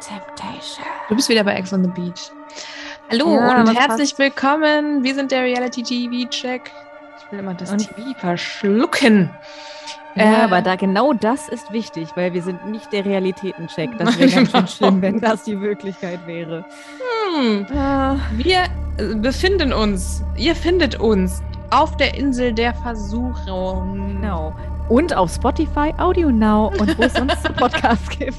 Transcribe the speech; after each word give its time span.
Temptation. 0.00 0.86
Du 1.08 1.16
bist 1.16 1.28
wieder 1.28 1.44
bei 1.44 1.54
Ex 1.54 1.72
on 1.72 1.82
the 1.84 1.90
Beach. 1.90 2.30
Hallo 3.10 3.34
Ja, 3.34 3.60
und 3.62 3.74
herzlich 3.78 4.16
willkommen. 4.18 5.02
Wir 5.02 5.14
sind 5.14 5.30
der 5.30 5.42
Reality 5.42 5.82
TV 5.82 6.28
Check. 6.30 6.70
Ich 7.24 7.32
will 7.32 7.40
immer 7.40 7.54
das 7.54 7.70
Und- 7.72 7.78
TV 7.88 8.18
verschlucken. 8.18 9.30
Ja, 10.14 10.22
Äh, 10.24 10.42
aber 10.42 10.62
da 10.62 10.76
genau 10.76 11.12
das 11.12 11.48
ist 11.48 11.70
wichtig, 11.72 12.08
weil 12.16 12.32
wir 12.32 12.42
sind 12.42 12.66
nicht 12.66 12.92
der 12.92 13.04
Realitätencheck. 13.04 13.96
Das 13.98 14.18
wäre 14.18 14.30
ganz 14.30 14.50
schön 14.50 14.66
schlimm, 14.68 15.02
wenn 15.02 15.20
das 15.20 15.44
die 15.44 15.60
Wirklichkeit 15.60 16.26
wäre. 16.26 16.64
Hm, 17.36 17.66
Ah, 17.76 18.16
wir 18.32 18.64
äh, 18.98 19.14
befinden 19.16 19.72
uns, 19.72 20.22
ihr 20.36 20.56
findet 20.56 20.98
uns 20.98 21.42
auf 21.70 21.96
der 21.98 22.14
Insel 22.14 22.52
der 22.52 22.74
Versuchung. 22.74 24.12
genau. 24.20 24.54
Und 24.88 25.14
auf 25.14 25.30
Spotify, 25.30 25.92
Audio 25.98 26.30
Now 26.30 26.72
und 26.78 26.98
wo 26.98 27.02
es 27.02 27.12
sonst 27.12 27.42
so 27.42 27.52
Podcasts 27.56 28.08
gibt. 28.08 28.36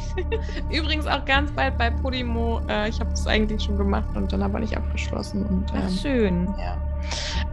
Übrigens 0.72 1.06
auch 1.06 1.24
ganz 1.26 1.52
bald 1.52 1.78
bei 1.78 1.92
Podimo. 1.92 2.62
Äh, 2.68 2.90
ich 2.90 3.00
habe 3.00 3.12
das 3.12 3.28
eigentlich 3.28 3.64
schon 3.64 3.78
gemacht 3.78 4.10
und 4.16 4.34
dann 4.34 4.42
aber 4.42 4.60
nicht 4.60 4.76
abgeschlossen. 4.76 5.46
Und, 5.46 5.66
Ach, 5.72 5.84
ähm, 5.84 5.90
schön. 5.90 6.56
Ja. 6.58 6.78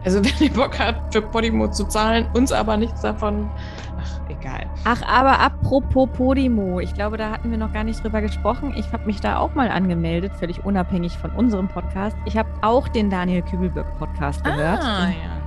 Also 0.03 0.19
wenn 0.23 0.31
ihr 0.39 0.51
Bock 0.51 0.79
habt, 0.79 1.13
für 1.13 1.21
Podimo 1.21 1.69
zu 1.69 1.85
zahlen, 1.85 2.27
uns 2.33 2.51
aber 2.51 2.75
nichts 2.75 3.01
davon. 3.01 3.51
Ach, 3.99 4.19
egal. 4.29 4.65
Ach, 4.83 5.01
aber 5.03 5.39
apropos 5.39 6.09
Podimo, 6.13 6.79
ich 6.79 6.95
glaube, 6.95 7.17
da 7.17 7.29
hatten 7.29 7.51
wir 7.51 7.57
noch 7.59 7.73
gar 7.73 7.83
nicht 7.83 8.03
drüber 8.03 8.21
gesprochen. 8.21 8.73
Ich 8.77 8.91
habe 8.93 9.05
mich 9.05 9.21
da 9.21 9.37
auch 9.37 9.53
mal 9.53 9.69
angemeldet, 9.69 10.31
völlig 10.39 10.65
unabhängig 10.65 11.15
von 11.19 11.29
unserem 11.31 11.67
Podcast. 11.67 12.17
Ich 12.25 12.35
habe 12.35 12.49
auch 12.61 12.87
den 12.87 13.11
Daniel 13.11 13.43
Kübelberg 13.43 13.95
Podcast 13.99 14.43
gehört. 14.43 14.81
Ah, 14.81 15.09
ja. 15.09 15.37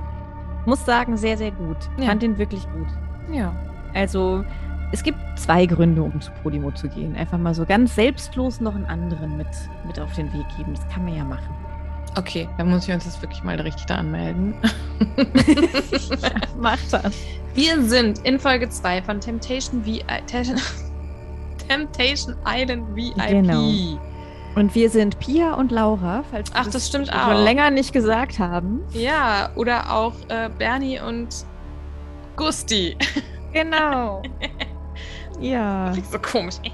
muss 0.65 0.85
sagen, 0.85 1.17
sehr, 1.17 1.37
sehr 1.37 1.51
gut. 1.51 1.77
Ja. 1.97 2.05
Fand 2.05 2.23
den 2.23 2.37
wirklich 2.37 2.63
gut. 2.71 2.87
Ja. 3.31 3.53
Also, 3.93 4.43
es 4.91 5.03
gibt 5.03 5.17
zwei 5.37 5.65
Gründe, 5.65 6.03
um 6.03 6.19
zu 6.21 6.31
Podimo 6.43 6.71
zu 6.71 6.87
gehen. 6.89 7.15
Einfach 7.15 7.37
mal 7.37 7.53
so 7.53 7.65
ganz 7.65 7.95
selbstlos 7.95 8.61
noch 8.61 8.75
einen 8.75 8.85
anderen 8.85 9.37
mit, 9.37 9.47
mit 9.85 9.99
auf 9.99 10.13
den 10.13 10.31
Weg 10.33 10.45
geben. 10.57 10.73
Das 10.73 10.87
kann 10.89 11.05
man 11.05 11.15
ja 11.15 11.23
machen. 11.23 11.55
Okay, 12.17 12.47
dann 12.57 12.69
muss 12.69 12.87
ich 12.87 12.93
uns 12.93 13.05
jetzt 13.05 13.21
wirklich 13.21 13.41
mal 13.43 13.59
richtig 13.59 13.85
da 13.85 13.95
anmelden. 13.95 14.53
Mach 16.59 16.77
das. 16.89 17.13
Wir 17.53 17.81
sind 17.83 18.19
in 18.19 18.37
Folge 18.39 18.69
2 18.69 19.01
von 19.01 19.19
Temptation, 19.21 19.83
v 19.83 19.99
Temptation 21.67 22.35
Island 22.45 22.95
VIP. 22.95 23.15
Genau. 23.29 23.97
Und 24.55 24.75
wir 24.75 24.89
sind 24.89 25.17
Pia 25.19 25.53
und 25.53 25.71
Laura, 25.71 26.23
falls 26.29 26.51
wir 26.53 26.59
Ach, 26.59 26.67
das 26.67 26.87
stimmt 26.87 27.07
schon 27.07 27.17
auch. 27.17 27.43
länger 27.43 27.69
nicht 27.71 27.93
gesagt 27.93 28.39
haben. 28.39 28.81
Ja, 28.91 29.49
oder 29.55 29.93
auch 29.93 30.13
äh, 30.27 30.49
Bernie 30.57 30.99
und 30.99 31.29
Gusti. 32.35 32.97
Genau. 33.53 34.21
ja. 35.39 35.93
So 36.11 36.19
komisch. 36.19 36.55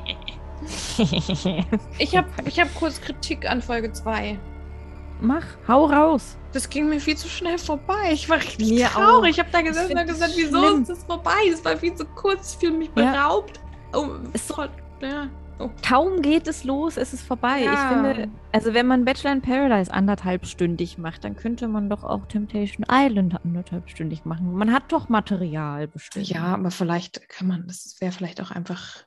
Ich 1.99 2.17
habe 2.17 2.27
ich 2.45 2.59
hab 2.59 2.73
kurz 2.75 2.99
Kritik 2.99 3.49
an 3.49 3.61
Folge 3.61 3.91
2. 3.93 4.37
Mach, 5.21 5.43
hau 5.67 5.85
raus. 5.85 6.35
Das 6.51 6.69
ging 6.69 6.89
mir 6.89 6.99
viel 6.99 7.15
zu 7.15 7.27
schnell 7.27 7.57
vorbei. 7.57 8.11
Ich 8.11 8.27
war 8.29 8.37
richtig 8.37 8.69
Mir 8.69 8.87
traurig. 8.87 9.07
auch. 9.09 9.23
Ich 9.25 9.39
habe 9.39 9.49
da 9.51 9.61
gesessen 9.61 9.97
und 9.97 10.07
gesagt, 10.07 10.33
wieso 10.35 10.59
schlimm. 10.67 10.81
ist 10.81 10.89
das 10.89 11.03
vorbei? 11.03 11.31
Es 11.51 11.63
war 11.63 11.77
viel 11.77 11.93
zu 11.95 12.05
kurz. 12.05 12.53
Ich 12.53 12.59
fühle 12.59 12.77
mich 12.77 12.89
Ja. 12.95 13.11
beraubt. 13.11 13.59
Oh, 13.93 14.07
Ist 14.33 14.47
so- 14.47 14.63
ja. 15.01 15.27
Oh. 15.59 15.69
Kaum 15.87 16.21
geht 16.21 16.47
es 16.47 16.63
los, 16.63 16.97
ist 16.97 17.13
es 17.13 17.21
vorbei. 17.21 17.63
Ja. 17.63 17.73
Ich 17.73 17.79
finde, 18.13 18.29
also 18.51 18.73
wenn 18.73 18.85
man 18.85 19.05
Bachelor 19.05 19.33
in 19.33 19.41
Paradise 19.41 19.91
anderthalbstündig 19.91 20.97
macht, 20.97 21.23
dann 21.23 21.35
könnte 21.35 21.67
man 21.67 21.89
doch 21.89 22.03
auch 22.03 22.27
Temptation 22.27 22.85
Island 22.91 23.43
anderthalbstündig 23.43 24.25
machen. 24.25 24.53
Man 24.53 24.71
hat 24.71 24.91
doch 24.91 25.09
Material 25.09 25.87
bestimmt. 25.87 26.27
Ja, 26.27 26.53
aber 26.53 26.69
vielleicht 26.69 27.27
kann 27.29 27.47
man, 27.47 27.65
das 27.67 27.97
wäre 27.99 28.11
vielleicht 28.11 28.39
auch 28.41 28.51
einfach 28.51 29.03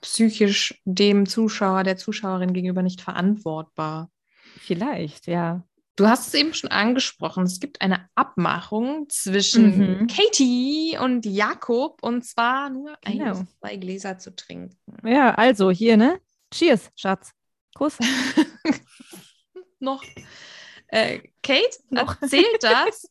psychisch 0.00 0.80
dem 0.84 1.26
Zuschauer, 1.26 1.84
der 1.84 1.96
Zuschauerin 1.96 2.52
gegenüber 2.52 2.82
nicht 2.82 3.00
verantwortbar. 3.00 4.10
Vielleicht, 4.58 5.26
ja. 5.26 5.62
Du 5.96 6.06
hast 6.06 6.28
es 6.28 6.34
eben 6.34 6.52
schon 6.52 6.70
angesprochen. 6.70 7.44
Es 7.44 7.58
gibt 7.58 7.80
eine 7.80 8.08
Abmachung 8.14 9.08
zwischen 9.08 10.00
Mhm. 10.02 10.06
Katie 10.08 10.98
und 11.00 11.24
Jakob 11.24 12.02
und 12.02 12.22
zwar 12.24 12.68
nur 12.68 12.98
ein 13.02 13.18
Genau. 13.18 13.40
bis 13.40 13.58
zwei 13.58 13.76
Gläser 13.76 14.18
zu 14.18 14.36
trinken. 14.36 14.76
Ja, 15.04 15.34
also 15.34 15.70
hier, 15.70 15.96
ne? 15.96 16.20
Cheers, 16.52 16.90
Schatz. 16.96 17.32
Kuss. 17.74 17.96
Noch. 19.80 20.04
Äh, 20.88 21.20
Kate 21.42 21.78
Noch. 21.90 22.20
erzählt 22.20 22.46
das. 22.62 23.10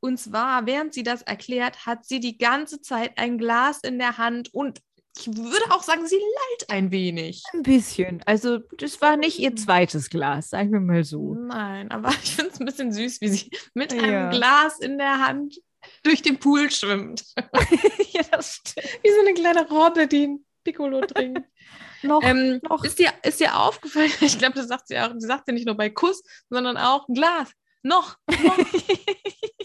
Und 0.00 0.18
zwar, 0.18 0.66
während 0.66 0.94
sie 0.94 1.02
das 1.02 1.22
erklärt, 1.22 1.86
hat 1.86 2.04
sie 2.04 2.20
die 2.20 2.38
ganze 2.38 2.80
Zeit 2.80 3.18
ein 3.18 3.36
Glas 3.38 3.80
in 3.80 3.98
der 3.98 4.16
Hand 4.18 4.54
und 4.54 4.80
ich 5.18 5.26
würde 5.36 5.70
auch 5.70 5.82
sagen, 5.82 6.06
sie 6.06 6.16
lallt 6.16 6.70
ein 6.70 6.90
wenig. 6.90 7.42
Ein 7.52 7.62
bisschen. 7.62 8.22
Also, 8.26 8.58
das 8.76 9.00
war 9.00 9.16
nicht 9.16 9.38
ihr 9.38 9.56
zweites 9.56 10.10
Glas, 10.10 10.50
sagen 10.50 10.72
wir 10.72 10.80
mal 10.80 11.04
so. 11.04 11.34
Nein, 11.34 11.90
aber 11.90 12.10
ich 12.22 12.34
finde 12.36 12.52
es 12.52 12.60
ein 12.60 12.66
bisschen 12.66 12.92
süß, 12.92 13.20
wie 13.20 13.28
sie 13.28 13.50
mit 13.74 13.92
Ja. 13.92 14.00
einem 14.02 14.30
Glas 14.30 14.78
in 14.80 14.98
der 14.98 15.26
Hand 15.26 15.56
durch 16.02 16.22
den 16.22 16.38
Pool 16.38 16.70
schwimmt. 16.70 17.24
ja, 18.12 18.22
das 18.30 18.56
stimmt. 18.56 18.86
Wie 19.02 19.10
so 19.10 19.20
eine 19.20 19.34
kleine 19.34 19.68
Robbe, 19.68 20.06
die 20.06 20.26
ein 20.26 20.44
Piccolo 20.64 21.00
trinkt. 21.02 21.40
Noch. 22.02 22.22
ähm, 22.22 22.60
noch. 22.62 22.84
Ist, 22.84 23.00
dir, 23.00 23.12
ist 23.24 23.40
dir 23.40 23.58
aufgefallen, 23.58 24.12
ich 24.20 24.38
glaube, 24.38 24.54
das 24.54 24.68
sagt 24.68 24.86
sie 24.86 24.96
auch, 25.00 25.10
sie 25.18 25.26
sagt 25.26 25.48
ja 25.48 25.52
nicht 25.54 25.66
nur 25.66 25.76
bei 25.76 25.90
Kuss, 25.90 26.22
sondern 26.48 26.76
auch 26.76 27.08
Glas. 27.08 27.50
Noch. 27.82 28.16
noch. 28.28 28.58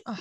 Oh. 0.06 0.16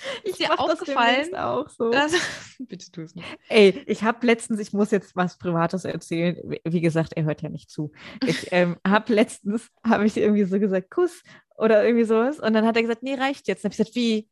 Ist 0.24 0.38
dir 0.38 0.58
aufgefallen, 0.58 1.34
auch 1.34 1.68
so. 1.68 1.90
dass, 1.90 2.12
bitte 2.58 2.90
tu 2.90 3.02
es 3.02 3.14
nicht. 3.14 3.26
Ey, 3.48 3.82
ich 3.86 4.02
habe 4.02 4.26
letztens, 4.26 4.60
ich 4.60 4.72
muss 4.72 4.90
jetzt 4.90 5.16
was 5.16 5.38
Privates 5.38 5.84
erzählen. 5.84 6.36
Wie- 6.64 6.80
gesagt, 6.80 7.12
er 7.14 7.24
hört 7.24 7.42
ja 7.42 7.48
nicht 7.48 7.70
zu. 7.70 7.92
Ich 8.26 8.48
ähm, 8.52 8.76
habe 8.86 9.12
letztens, 9.12 9.68
habe 9.84 10.06
ich 10.06 10.16
irgendwie 10.16 10.44
so 10.44 10.58
gesagt, 10.58 10.90
Kuss 10.90 11.22
oder 11.56 11.84
irgendwie 11.84 12.04
sowas. 12.04 12.38
Und 12.38 12.52
dann 12.54 12.66
hat 12.66 12.76
er 12.76 12.82
gesagt, 12.82 13.02
nee, 13.02 13.14
reicht 13.14 13.48
jetzt. 13.48 13.64
Dann 13.64 13.70
habe 13.70 13.74
ich 13.74 13.78
gesagt, 13.78 13.96
wie? 13.96 14.28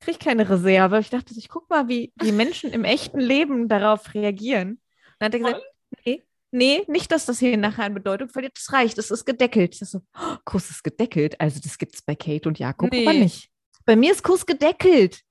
Krieg 0.00 0.20
keine 0.20 0.48
Reserve. 0.48 0.98
Ich 0.98 1.10
dachte, 1.10 1.34
ich 1.36 1.48
guck 1.48 1.70
mal, 1.70 1.88
wie 1.88 2.12
die 2.16 2.32
Menschen 2.32 2.70
im 2.72 2.84
echten 2.84 3.20
Leben 3.20 3.68
darauf 3.68 4.12
reagieren. 4.12 4.80
Dann 5.18 5.26
hat 5.26 5.34
er 5.34 5.40
gesagt, 5.40 5.62
nee, 6.04 6.22
nee, 6.50 6.82
nicht, 6.88 7.10
dass 7.10 7.26
das 7.26 7.38
hier 7.38 7.56
nachher 7.56 7.84
an 7.84 7.94
Bedeutung 7.94 8.28
verliert. 8.28 8.56
Das 8.56 8.72
reicht, 8.72 8.98
es 8.98 9.10
ist 9.10 9.24
gedeckelt. 9.24 9.74
Ich 9.74 9.80
dachte 9.80 9.90
so, 9.90 10.02
oh, 10.18 10.36
Kuss 10.44 10.70
ist 10.70 10.84
gedeckelt. 10.84 11.40
Also 11.40 11.60
das 11.62 11.78
gibt 11.78 11.94
es 11.94 12.02
bei 12.02 12.14
Kate 12.14 12.48
und 12.48 12.58
Jakob 12.58 12.90
Nee. 12.90 13.06
aber 13.06 13.16
nicht. 13.16 13.50
Bei 13.84 13.96
mir 13.96 14.12
ist 14.12 14.22
Kuss 14.22 14.46
gedeckelt. 14.46 15.22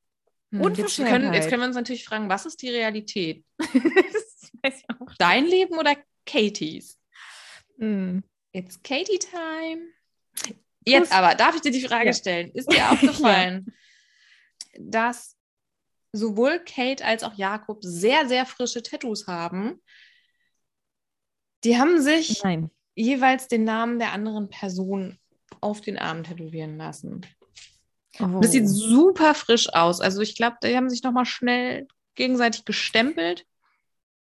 Hm, 0.51 0.73
Jetzt 0.75 0.97
können, 0.97 1.33
jetzt 1.33 1.49
können 1.49 1.61
wir 1.61 1.67
uns 1.67 1.75
natürlich 1.75 2.05
fragen, 2.05 2.29
was 2.29 2.45
ist 2.45 2.61
die 2.61 2.69
Realität? 2.69 3.43
Dein 5.17 5.45
Leben 5.45 5.77
oder 5.77 5.95
Katies? 6.25 6.99
Hm. 7.79 8.23
It's 8.51 8.81
Katie 8.83 9.17
Time. 9.19 9.87
Jetzt 10.85 11.09
Kuss. 11.09 11.17
aber, 11.17 11.35
darf 11.35 11.55
ich 11.55 11.61
dir 11.61 11.71
die 11.71 11.81
Frage 11.81 12.07
Ja. 12.07 12.13
stellen? 12.13 12.51
Ist 12.53 12.71
dir 12.71 12.91
aufgefallen, 12.91 13.73
dass 14.79 15.35
sowohl 16.11 16.59
Kate 16.59 17.03
als 17.03 17.23
auch 17.23 17.33
Jakob 17.33 17.79
sehr, 17.83 18.27
sehr 18.27 18.45
frische 18.45 18.83
Tattoos 18.83 19.25
haben? 19.27 19.81
Die 21.63 21.77
haben 21.79 21.99
sich 22.01 22.43
Nein. 22.43 22.69
jeweils 22.93 23.47
den 23.47 23.63
Namen 23.63 23.97
der 23.97 24.11
anderen 24.11 24.49
Person 24.49 25.17
auf 25.61 25.81
den 25.81 25.97
Arm 25.97 26.23
tätowieren 26.23 26.77
lassen. 26.77 27.25
Oh. 28.19 28.39
Das 28.41 28.51
sieht 28.51 28.67
super 28.69 29.33
frisch 29.33 29.73
aus. 29.73 30.01
Also 30.01 30.21
ich 30.21 30.35
glaube, 30.35 30.57
die 30.63 30.75
haben 30.75 30.89
sich 30.89 31.03
nochmal 31.03 31.25
schnell 31.25 31.87
gegenseitig 32.15 32.65
gestempelt. 32.65 33.45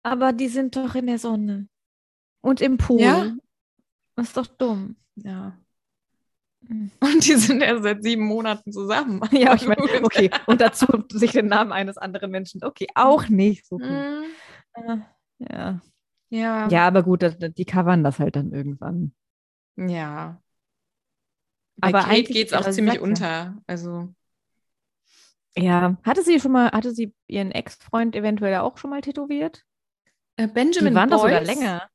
Aber 0.03 0.33
die 0.33 0.49
sind 0.49 0.77
doch 0.77 0.95
in 0.95 1.07
der 1.07 1.19
Sonne. 1.19 1.69
Und 2.41 2.61
im 2.61 2.77
Pool. 2.77 3.01
Ja. 3.01 3.33
Das 4.17 4.29
ist 4.29 4.37
doch 4.37 4.47
dumm. 4.47 4.97
Ja. 5.17 5.57
Hm. 6.67 6.91
Und 7.01 7.27
die 7.27 7.35
sind 7.35 7.61
erst 7.61 7.83
seit 7.83 8.03
sieben 8.03 8.27
Monaten 8.27 8.73
zusammen. 8.73 9.21
Ja, 9.33 9.55
ich 9.55 9.67
meine, 9.67 9.83
okay. 10.03 10.31
Und 10.47 10.61
dazu 10.61 10.87
sich 11.13 11.33
den 11.33 11.47
Namen 11.47 11.73
eines 11.73 11.97
anderen 11.97 12.31
Menschen. 12.31 12.65
Okay, 12.65 12.87
auch 12.95 13.29
nicht 13.29 13.67
so 13.67 13.79
gut. 13.79 13.89
Mhm. 13.89 14.25
Ja. 15.39 15.81
Ja. 16.31 16.69
ja, 16.69 16.87
aber 16.87 17.03
gut, 17.03 17.23
die 17.59 17.65
covern 17.67 18.03
das 18.03 18.19
halt 18.19 18.37
dann 18.37 18.53
irgendwann. 18.53 19.13
Ja. 19.77 20.41
Aber 21.81 22.01
Kate 22.01 22.11
eigentlich 22.11 22.37
geht 22.37 22.47
es 22.49 22.53
auch 22.53 22.71
ziemlich 22.71 22.95
Sache. 22.95 23.03
unter. 23.05 23.57
Also, 23.67 24.09
Ja. 25.57 25.97
Hatte 26.05 26.23
sie 26.23 26.41
schon 26.41 26.53
mal, 26.53 26.71
hatte 26.71 26.93
sie 26.93 27.13
ihren 27.27 27.51
Ex-Freund 27.51 28.15
eventuell 28.17 28.57
auch 28.57 28.79
schon 28.79 28.91
mal 28.91 29.01
tätowiert? 29.01 29.65
äh, 30.37 30.47
Benjamin 30.49 30.93
die 30.93 30.97
waren 30.97 31.11
doch 31.11 31.23
sogar 31.23 31.41
Boyce, 31.41 31.47
länger. 31.55 31.89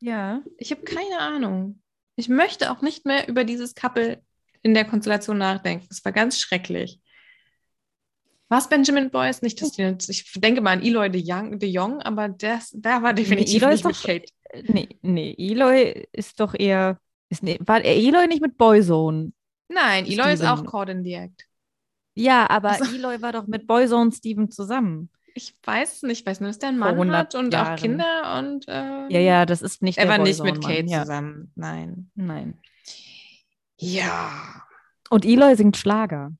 Ja. 0.00 0.42
Ich 0.58 0.70
habe 0.72 0.82
keine 0.82 1.20
Ahnung. 1.20 1.80
Ich 2.16 2.28
möchte 2.28 2.70
auch 2.70 2.82
nicht 2.82 3.06
mehr 3.06 3.28
über 3.28 3.44
dieses 3.44 3.74
Couple 3.74 4.22
in 4.62 4.74
der 4.74 4.84
Konstellation 4.84 5.38
nachdenken. 5.38 5.86
Es 5.90 6.04
war 6.04 6.12
ganz 6.12 6.40
schrecklich. 6.40 7.00
Was 8.48 8.68
Benjamin 8.68 9.10
Boyce? 9.10 9.42
Nicht, 9.42 9.60
dass 9.60 9.72
die, 9.72 9.82
ich 10.08 10.32
denke 10.34 10.60
mal 10.60 10.72
an 10.72 10.82
Eloy 10.82 11.10
de 11.10 11.20
Jong, 11.20 11.58
de 11.58 11.68
Jong 11.68 12.00
aber 12.02 12.28
das, 12.28 12.70
da 12.74 13.02
war 13.02 13.12
definitiv 13.12 13.62
Eloy 13.62 13.72
nicht 13.74 13.84
ist 13.84 13.96
doch- 13.96 14.06
Kate. 14.06 14.32
Nee, 14.72 14.88
nee, 15.02 15.34
Eloy 15.38 16.06
ist 16.12 16.38
doch 16.40 16.54
eher. 16.58 16.98
Ist, 17.28 17.42
nee, 17.42 17.58
war 17.60 17.84
Eloy 17.84 18.26
nicht 18.28 18.42
mit 18.42 18.56
Boyzone? 18.56 19.32
Nein, 19.68 20.06
Eloy 20.06 20.32
ist 20.32 20.44
auch 20.44 20.64
caught 20.64 20.88
in 20.88 21.02
the 21.04 21.14
act. 21.14 21.44
Ja, 22.14 22.48
aber 22.48 22.70
Also- 22.70 22.94
Eloy 22.94 23.20
war 23.20 23.32
doch 23.32 23.46
mit 23.46 23.66
Boyzone 23.66 24.12
Steven 24.12 24.50
zusammen. 24.50 25.10
Ich 25.34 25.54
weiß 25.62 26.02
nicht. 26.04 26.20
Ich 26.20 26.26
weiß 26.26 26.40
nur, 26.40 26.48
dass 26.48 26.58
der 26.58 26.70
einen 26.70 26.78
Mann 26.78 26.94
100 26.94 27.18
hat 27.18 27.34
und 27.34 27.52
Jahren. 27.52 27.74
auch 27.74 27.78
Kinder 27.78 28.38
und 28.38 28.64
ähm, 28.68 29.10
Ja, 29.10 29.20
ja, 29.20 29.44
das 29.44 29.60
ist 29.60 29.82
nicht 29.82 29.98
er 29.98 30.08
war 30.08 30.16
nicht 30.16 30.42
mit 30.42 30.62
Kate 30.62 30.86
ja. 30.86 31.02
zusammen. 31.02 31.52
Nein. 31.54 32.10
Nein. 32.14 32.58
Ja. 33.78 34.62
Und 35.10 35.26
Eloy 35.26 35.54
singt 35.56 35.76
Schlager. 35.76 36.32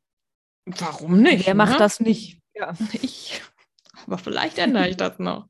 Warum 0.65 1.21
nicht? 1.21 1.53
Macht 1.55 1.73
ne? 1.73 1.79
das 1.79 2.01
nicht? 2.01 2.41
Ja. 2.55 2.73
Ich. 3.03 3.43
Aber 4.07 4.19
vielleicht 4.19 4.59
ändere 4.59 4.89
ich 4.89 4.97
das 4.97 5.19
noch. 5.19 5.49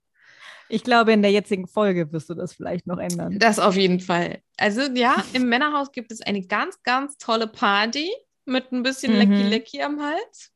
Ich 0.69 0.83
glaube, 0.83 1.13
in 1.13 1.23
der 1.23 1.31
jetzigen 1.31 1.69
Folge 1.69 2.11
wirst 2.13 2.29
du 2.31 2.35
das 2.35 2.53
vielleicht 2.55 2.87
noch 2.87 2.99
ändern. 2.99 3.39
Das 3.39 3.59
auf 3.59 3.77
jeden 3.77 4.01
Fall. 4.01 4.41
Also 4.57 4.83
ja, 4.83 5.17
im 5.33 5.49
Männerhaus 5.49 5.93
gibt 5.93 6.13
es 6.13 6.21
eine 6.23 6.43
ganz, 6.47 6.83
ganz 6.83 7.17
tolle 7.19 7.47
Party 7.47 8.11
mit 8.45 8.73
ein 8.73 8.83
bisschen 8.83 9.13
Mhm. 9.13 9.19
Lecky 9.19 9.43
Lecky 9.43 9.83
am 9.83 10.01
Hals. 10.03 10.53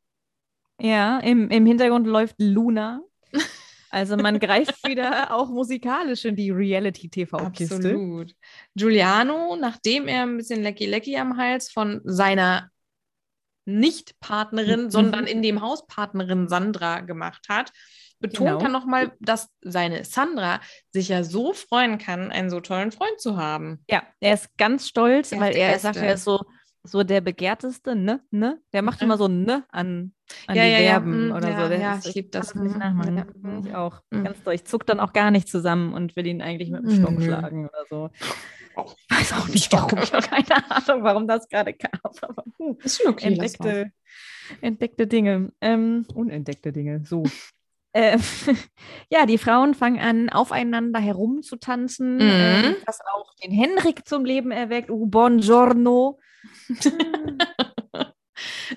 Ja, 0.80 1.18
im, 1.20 1.50
im 1.50 1.66
Hintergrund 1.66 2.06
läuft 2.06 2.36
Luna. 2.38 3.00
Also 3.92 4.16
man 4.16 4.38
greift 4.38 4.86
wieder 4.86 5.34
auch 5.34 5.48
musikalisch 5.48 6.24
in 6.24 6.36
die 6.36 6.52
Reality-TV-Kiste. 6.52 7.74
Absolut. 7.74 8.36
Giuliano, 8.76 9.56
nachdem 9.56 10.06
er 10.06 10.22
ein 10.22 10.36
bisschen 10.36 10.62
Lecky 10.62 10.86
Lecky 10.86 11.16
am 11.16 11.36
Hals 11.36 11.72
von 11.72 12.00
seiner 12.04 12.70
Nicht-Partnerin, 13.64 14.84
Mhm. 14.84 14.90
sondern 14.90 15.26
in 15.26 15.42
dem 15.42 15.60
Haus 15.60 15.86
Partnerin 15.88 16.48
Sandra 16.48 17.00
gemacht 17.00 17.46
hat, 17.48 17.72
betont 18.20 18.50
Genau. 18.50 18.60
er 18.62 18.68
nochmal, 18.68 19.12
dass 19.20 19.48
seine 19.62 20.04
Sandra 20.04 20.60
sich 20.90 21.08
ja 21.08 21.24
so 21.24 21.52
freuen 21.52 21.98
kann, 21.98 22.30
einen 22.30 22.50
so 22.50 22.60
tollen 22.60 22.92
Freund 22.92 23.18
zu 23.20 23.36
haben. 23.36 23.82
Ja, 23.90 24.02
er 24.20 24.34
ist 24.34 24.56
ganz 24.58 24.86
stolz, 24.88 25.32
Er 25.32 25.40
weil 25.40 25.56
er 25.56 25.78
sagt, 25.78 25.94
Beste. 25.94 26.06
er 26.06 26.14
ist 26.14 26.24
so, 26.24 26.40
so 26.82 27.02
der 27.02 27.20
Begehrteste, 27.20 27.94
ne, 27.96 28.20
ne? 28.30 28.58
Der 28.72 28.82
macht 28.82 29.00
Mhm. 29.00 29.04
immer 29.06 29.18
so 29.18 29.28
ne 29.28 29.64
an, 29.70 30.12
an 30.46 30.56
Ja, 30.56 30.64
die 30.64 30.70
ja, 30.84 30.90
Verben 30.92 31.32
oder 31.32 31.50
ja, 31.50 31.62
so. 31.62 31.68
Der 31.68 31.78
ja, 31.80 31.94
ist- 31.96 32.06
ich 32.06 32.14
lieb 32.14 32.32
das. 32.32 32.52
kann 32.52 32.62
nicht 32.62 32.72
Mhm. 32.74 32.78
nachmachen. 32.78 33.16
Ja. 33.16 33.60
Ich 33.68 33.74
auch. 33.74 34.00
Mhm. 34.10 34.24
Ganz 34.24 34.42
doll. 34.42 34.54
Ich 34.54 34.64
zuck 34.64 34.86
dann 34.86 35.00
auch 35.00 35.12
gar 35.12 35.30
nicht 35.30 35.48
zusammen 35.48 35.92
und 35.92 36.16
will 36.16 36.26
ihn 36.26 36.40
eigentlich 36.42 36.70
mit 36.70 36.82
dem 36.84 36.90
Stock 36.96 37.18
Mhm. 37.18 37.22
schlagen 37.22 37.68
oder 37.68 37.84
so. 37.90 38.10
Oh. 38.76 38.86
Ich 39.10 39.16
weiß 39.18 39.32
auch 39.34 39.48
nicht, 39.48 39.70
warum. 39.72 39.98
Ich 39.98 40.12
habe 40.12 40.26
keine 40.26 40.70
Ahnung, 40.70 41.02
warum 41.04 41.26
das 41.28 41.48
gerade 41.48 41.74
kam. 41.74 41.90
Aber 42.22 42.44
hm, 42.58 42.76
Ist 42.82 43.02
schon 43.02 43.12
okay. 43.12 43.26
entdeckte, 43.26 43.92
entdeckte 44.62 45.06
Dinge. 45.06 45.52
Ähm, 45.60 46.06
unentdeckte 46.14 46.72
Dinge, 46.72 47.02
so. 47.04 47.24
Ähm, 47.92 48.20
ja, 49.10 49.26
die 49.26 49.38
Frauen 49.38 49.74
fangen 49.74 49.98
an, 50.00 50.28
aufeinander 50.30 51.00
herumzutanzen, 51.00 52.16
Mhm. 52.16 52.22
ähm, 52.22 52.76
was 52.86 53.00
auch 53.14 53.34
den 53.42 53.50
Henrik 53.52 54.06
zum 54.06 54.24
Leben 54.24 54.50
erweckt. 54.50 54.90
Oh, 54.90 55.06
buongiorno. 55.06 56.18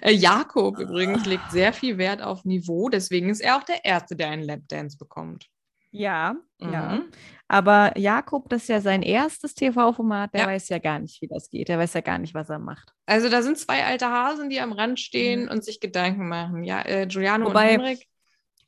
Äh, 0.02 0.12
Jakob 0.12 0.78
übrigens 0.80 1.26
legt 1.26 1.52
sehr 1.52 1.72
viel 1.72 1.98
Wert 1.98 2.22
auf 2.22 2.44
Niveau, 2.44 2.90
deswegen 2.90 3.30
ist 3.30 3.40
er 3.40 3.56
auch 3.58 3.64
der 3.64 3.86
Erste, 3.86 4.16
der 4.16 4.30
einen 4.30 4.44
Lapdance 4.44 4.98
bekommt. 4.98 5.48
Ja, 5.92 6.36
ja. 6.60 6.96
Mhm. 6.96 7.06
Aber 7.48 7.98
Jakob, 7.98 8.50
das 8.50 8.64
ist 8.64 8.68
ja 8.70 8.82
sein 8.82 9.04
erstes 9.04 9.54
TV-Format, 9.54 10.34
der 10.34 10.42
Ja. 10.42 10.48
weiß 10.48 10.68
ja 10.70 10.80
gar 10.80 11.00
nicht, 11.00 11.22
wie 11.22 11.28
das 11.28 11.50
geht. 11.50 11.70
Der 11.70 11.78
weiß 11.78 11.94
ja 11.94 12.02
gar 12.02 12.18
nicht, 12.18 12.34
was 12.34 12.50
er 12.50 12.60
macht. 12.60 12.92
Also 13.06 13.30
da 13.30 13.42
sind 13.44 13.58
zwei 13.60 13.86
alte 13.86 14.10
Hasen, 14.10 14.50
die 14.50 14.60
am 14.60 14.74
Rand 14.74 15.00
stehen 15.00 15.44
Mhm. 15.44 15.50
und 15.52 15.64
sich 15.64 15.80
Gedanken 15.80 16.28
machen. 16.28 16.64
Ja, 16.64 16.82
äh, 16.86 17.06
Giuliano 17.08 17.46
Wobei- 17.46 17.76
und 17.76 17.84
Henrik. 17.86 18.08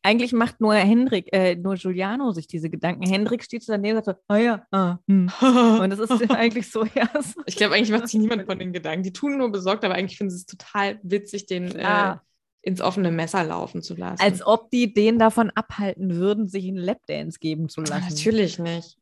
Eigentlich 0.05 0.33
macht 0.33 0.61
nur 0.61 0.75
Henrik, 0.75 1.33
äh, 1.33 1.55
nur 1.55 1.75
Giuliano 1.75 2.31
sich 2.31 2.47
diese 2.47 2.69
Gedanken. 2.69 3.07
Henrik 3.07 3.43
steht 3.43 3.63
so 3.63 3.73
daneben 3.73 3.97
und 3.97 4.05
sagt 4.05 4.19
so, 4.19 4.33
ah 4.33 4.37
ja, 4.37 4.65
ah, 4.71 4.97
hm. 5.07 5.31
Und 5.81 5.89
das 5.89 5.99
ist 5.99 6.11
eigentlich 6.31 6.69
so, 6.69 6.85
ja. 6.93 7.09
so. 7.21 7.41
ich 7.47 7.55
glaube, 7.55 7.73
eigentlich 7.75 7.89
macht 7.91 8.07
sich 8.07 8.19
niemand 8.19 8.45
von 8.45 8.59
den 8.59 8.71
Gedanken. 8.71 9.03
Die 9.03 9.13
tun 9.13 9.37
nur 9.37 9.51
besorgt, 9.51 9.83
aber 9.83 9.95
eigentlich 9.95 10.17
finden 10.17 10.31
sie 10.31 10.37
es 10.37 10.45
total 10.45 10.99
witzig, 11.01 11.47
den 11.47 11.75
äh, 11.75 11.83
Ah. 11.83 12.21
ins 12.61 12.81
offene 12.81 13.09
Messer 13.11 13.43
laufen 13.43 13.81
zu 13.81 13.95
lassen. 13.95 14.21
Als 14.21 14.45
ob 14.45 14.69
die 14.69 14.93
den 14.93 15.17
davon 15.17 15.49
abhalten 15.55 16.15
würden, 16.15 16.47
sich 16.47 16.67
einen 16.67 16.77
Lapdance 16.77 17.39
geben 17.39 17.67
zu 17.69 17.81
lassen. 17.81 18.13
Natürlich 18.13 18.59
nicht. 18.59 18.97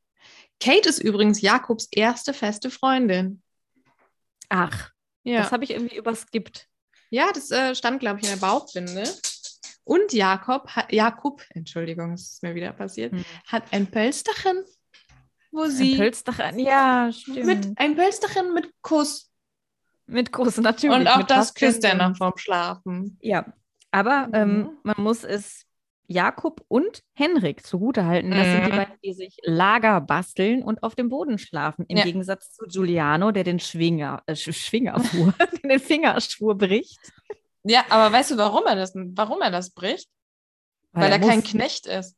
Kate 0.62 0.88
ist 0.88 1.00
übrigens 1.00 1.42
Jakobs 1.42 1.90
erste 1.92 2.34
feste 2.34 2.70
Freundin. 2.70 3.42
Ach, 4.50 4.92
Ja, 5.24 5.40
das 5.42 5.52
habe 5.52 5.64
ich 5.64 5.72
irgendwie 5.72 5.98
überskippt. 5.98 6.68
ja 7.10 7.32
das 7.34 7.52
äh, 7.52 7.76
stand, 7.76 8.00
glaube 8.00 8.20
ich, 8.22 8.26
in 8.26 8.40
der 8.40 8.46
Bauchbinde. 8.46 9.04
Und 9.86 10.14
Jakob, 10.14 10.70
hat, 10.70 10.92
Jakob, 10.92 11.42
Entschuldigung, 11.50 12.14
es 12.14 12.34
ist 12.34 12.44
mir 12.44 12.56
wieder 12.56 12.72
passiert, 12.74 13.12
Hm. 13.12 13.26
hat 13.48 13.64
ein 13.72 13.88
Pölsterchen, 13.88 14.64
wo 15.52 15.64
Ein 15.64 15.72
sie 15.72 15.98
Pölstach 15.98 16.40
an, 16.40 16.58
ja, 16.58 17.12
stimmt. 17.12 17.46
mit 17.46 17.68
ein 17.78 17.96
Pölsterchen 17.96 18.54
mit 18.54 18.72
Kuss 18.82 19.30
mit 20.06 20.32
Kuss, 20.34 20.58
natürlich. 20.58 20.98
und 21.00 21.08
auch 21.08 21.24
das 21.24 21.54
küsst 21.54 21.84
er 21.86 21.96
noch 21.96 22.16
vorm 22.18 22.38
Schlafen. 22.38 23.18
Ja, 23.22 23.46
aber 23.92 24.30
ähm, 24.34 24.58
Mhm. 24.58 24.70
man 24.84 24.96
muss 24.98 25.24
es 25.24 25.66
Jakob 26.08 26.64
und 26.68 27.02
Henrik 27.14 27.66
zugutehalten. 27.66 28.32
Das 28.32 28.48
sind 28.52 28.66
die 28.66 28.72
Mhm. 28.74 28.76
beiden, 28.76 28.96
die 29.04 29.14
sich 29.14 29.38
Lager 29.44 30.02
basteln 30.02 30.62
und 30.62 30.84
auf 30.84 30.96
dem 30.96 31.08
Boden 31.08 31.38
schlafen. 31.38 31.86
Im 31.88 31.98
Ja. 31.98 32.04
Gegensatz 32.04 32.52
zu 32.54 32.66
Giuliano, 32.68 33.32
der 33.32 33.46
den 33.46 33.60
Schwinger, 33.62 34.22
äh, 34.26 34.34
Sch- 34.34 34.52
Schwingerschwur, 34.54 35.34
den 35.64 35.80
Fingerschwur 35.80 36.58
bricht. 36.58 37.00
Ja, 37.64 37.86
aber 37.90 38.12
weißt 38.16 38.32
du, 38.32 38.38
warum 38.38 38.66
er 38.66 38.76
das, 38.76 38.94
warum 38.96 39.42
er 39.42 39.52
das 39.52 39.72
bricht? 39.72 40.10
Weil, 40.92 41.12
er, 41.12 41.20
muss- 41.20 41.30
kein 41.30 41.44
Knecht 41.44 41.88
ist. 41.88 42.16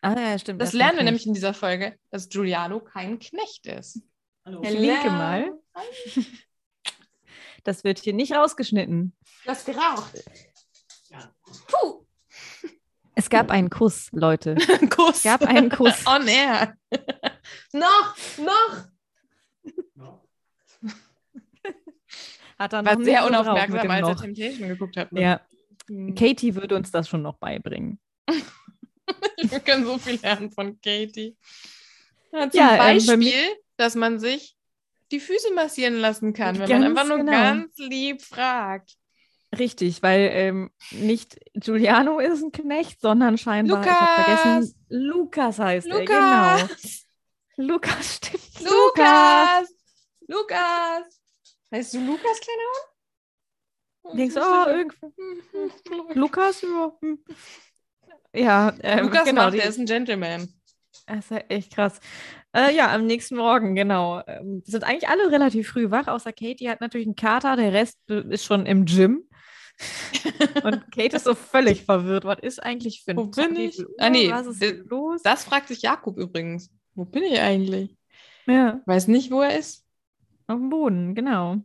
Ah, 0.00 0.18
ja, 0.18 0.38
stimmt. 0.38 0.60
Das 0.60 0.68
er 0.70 0.72
ist 0.72 0.78
lernen 0.78 0.96
wir 0.98 1.04
nämlich 1.04 1.26
in 1.26 1.34
dieser 1.34 1.54
Folge, 1.54 1.98
dass 2.10 2.28
Giuliano 2.28 2.80
kein 2.80 3.18
Knecht 3.18 3.66
ist. 3.66 4.00
Herr 4.44 4.70
Linke 4.70 5.10
mal. 5.10 5.52
Das 7.64 7.82
wird 7.82 7.98
hier 7.98 8.12
nicht 8.12 8.32
rausgeschnitten. 8.34 9.16
Du 9.44 9.50
hast 9.50 9.64
geraucht. 9.64 10.22
Puh. 11.68 12.04
Es 13.16 13.30
gab 13.30 13.50
einen 13.50 13.70
Kuss, 13.70 14.08
Leute. 14.12 14.56
Kuss. 14.90 15.18
Es 15.18 15.22
gab 15.22 15.42
einen 15.44 15.70
Kuss. 15.70 16.04
On 16.04 16.26
air. 16.26 16.76
noch, 17.72 18.16
noch. 18.38 18.84
Hat 22.58 22.72
er 22.72 22.84
War 22.84 22.96
noch 22.96 23.04
sehr 23.04 23.26
unaufmerksam, 23.26 23.90
als 23.90 24.08
er. 24.08 24.16
Temptation 24.16 24.68
geguckt 24.68 24.96
hat. 24.96 25.12
ne? 25.12 25.20
Ja, 25.20 25.40
Hm. 25.88 26.14
Katie 26.14 26.54
würde 26.54 26.76
uns 26.76 26.90
das 26.90 27.08
schon 27.08 27.20
noch 27.22 27.36
beibringen. 27.36 27.98
Wir 29.36 29.60
können 29.60 29.84
so 29.84 29.98
viel 29.98 30.18
lernen 30.22 30.50
von 30.50 30.80
Katie. 30.80 31.36
Ja, 32.32 32.50
zum 32.50 32.58
Ja, 32.58 32.72
ähm, 32.72 32.78
bei 32.78 32.94
Beispiel, 32.94 33.16
mir- 33.18 33.56
dass 33.76 33.94
man 33.94 34.18
sich 34.18 34.56
die 35.12 35.20
Füße 35.20 35.52
massieren 35.52 35.96
lassen 35.96 36.32
kann, 36.32 36.58
wenn 36.58 36.70
man 36.70 36.84
einfach 36.84 37.06
nur 37.06 37.18
genau. 37.18 37.32
ganz 37.32 37.76
lieb 37.76 38.22
fragt. 38.22 38.94
Richtig, 39.56 40.02
weil 40.02 40.30
ähm, 40.32 40.70
nicht 40.90 41.38
Giuliano 41.54 42.18
ist 42.18 42.42
ein 42.42 42.50
Knecht, 42.50 43.00
sondern 43.02 43.36
scheinbar, 43.38 43.82
ich 43.82 43.86
Lukas! 43.86 44.24
vergessen, 44.24 44.74
Lukas 44.88 45.58
heißt 45.58 45.86
er, 45.86 46.04
genau. 46.04 46.56
Lukas! 46.56 47.06
Lukas, 47.56 48.14
stimmt. 48.16 48.60
Lukas! 48.70 49.68
Lukas! 50.26 51.20
Heißt 51.74 51.92
du 51.92 52.06
Lukas, 52.06 52.40
kleiner 52.40 52.62
Hund? 54.04 54.18
Denkst 54.20 54.34
du, 54.36 54.40
oh, 54.40 54.66
irgendwie, 54.68 56.18
Lukas, 56.20 56.62
ja. 56.62 56.92
hm. 57.00 57.18
Ja, 58.32 58.72
ähm, 58.80 59.06
Lukas 59.06 59.24
genau, 59.24 59.42
macht, 59.42 59.54
die, 59.54 59.58
der 59.58 59.68
ist 59.70 59.78
ein 59.80 59.86
Gentleman. 59.86 60.48
das 61.08 61.24
ist 61.24 61.30
ja 61.32 61.38
echt 61.48 61.74
krass. 61.74 61.98
Äh, 62.54 62.76
ja, 62.76 62.94
am 62.94 63.06
nächsten 63.06 63.34
Morgen, 63.34 63.74
genau. 63.74 64.22
Ähm, 64.28 64.62
sind 64.64 64.84
eigentlich 64.84 65.08
alle 65.08 65.32
relativ 65.32 65.68
früh 65.68 65.90
wach, 65.90 66.06
außer 66.06 66.32
Katie 66.32 66.68
hat 66.68 66.80
natürlich 66.80 67.08
einen 67.08 67.16
Kater, 67.16 67.56
der 67.56 67.72
Rest 67.72 67.98
ist 68.08 68.44
schon 68.44 68.66
im 68.66 68.84
Gym. 68.84 69.28
Und 70.62 70.92
Kate 70.92 71.16
ist 71.16 71.24
so 71.24 71.34
völlig 71.34 71.82
verwirrt. 71.82 72.24
Was 72.24 72.38
ist 72.38 72.62
eigentlich 72.62 73.02
für 73.02 73.10
ein 73.12 73.16
Wo 73.16 73.26
bin 73.26 73.56
ich? 73.56 73.80
Uhr? 73.80 73.88
Ah, 73.98 74.10
nee, 74.10 74.30
Was 74.30 74.46
ist 74.46 74.62
los? 74.88 75.22
Das 75.24 75.42
fragt 75.42 75.66
sich 75.66 75.82
Jakob 75.82 76.18
übrigens. 76.18 76.70
Wo 76.94 77.04
bin 77.04 77.24
ich 77.24 77.40
eigentlich? 77.40 77.96
ja. 78.46 78.80
Weiß 78.86 79.08
nicht, 79.08 79.32
wo 79.32 79.42
er 79.42 79.58
ist. 79.58 79.83
Auf 80.46 80.58
dem 80.58 80.68
Boden, 80.68 81.14
genau. 81.14 81.56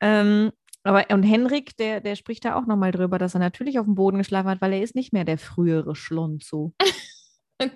Ähm, 0.00 0.52
aber 0.82 1.06
und 1.10 1.22
Henrik, 1.22 1.76
der, 1.76 2.00
der 2.00 2.16
spricht 2.16 2.44
da 2.44 2.56
auch 2.56 2.66
nochmal 2.66 2.90
drüber, 2.90 3.18
dass 3.18 3.34
er 3.34 3.40
natürlich 3.40 3.78
auf 3.78 3.86
dem 3.86 3.94
Boden 3.94 4.18
geschlafen 4.18 4.48
hat, 4.48 4.60
weil 4.60 4.72
er 4.72 4.82
ist 4.82 4.94
nicht 4.96 5.12
mehr 5.12 5.24
der 5.24 5.38
frühere 5.38 5.94
Schlonzo. 5.94 6.74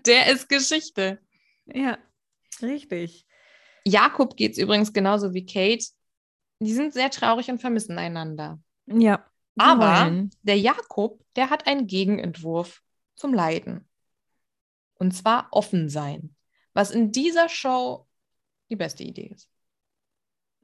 Der 0.05 0.33
ist 0.33 0.49
Geschichte. 0.49 1.21
Ja, 1.67 1.97
richtig. 2.61 3.25
Jakob 3.85 4.37
geht 4.37 4.53
es 4.53 4.59
übrigens 4.59 4.93
genauso 4.93 5.33
wie 5.33 5.47
Kate. 5.47 5.85
Die 6.59 6.73
sind 6.73 6.93
sehr 6.93 7.09
traurig 7.09 7.49
und 7.51 7.61
vermissen 7.61 7.97
einander. 7.97 8.59
Ja. 8.87 9.25
Aber 9.57 10.07
heulen. 10.07 10.31
der 10.43 10.59
Jakob, 10.59 11.25
der 11.37 11.51
hat 11.51 11.69
einen 11.69 11.87
Gegenentwurf 11.87 12.83
zum 13.15 13.33
Leiden. 13.33 13.89
Und 14.95 15.13
zwar 15.13 15.49
offen 15.53 15.89
sein. 15.89 16.35
was 16.75 16.91
in 16.91 17.13
dieser 17.13 17.49
Show 17.49 18.07
die 18.69 18.77
beste 18.77 19.05
Idee 19.05 19.31
ist. 19.33 19.49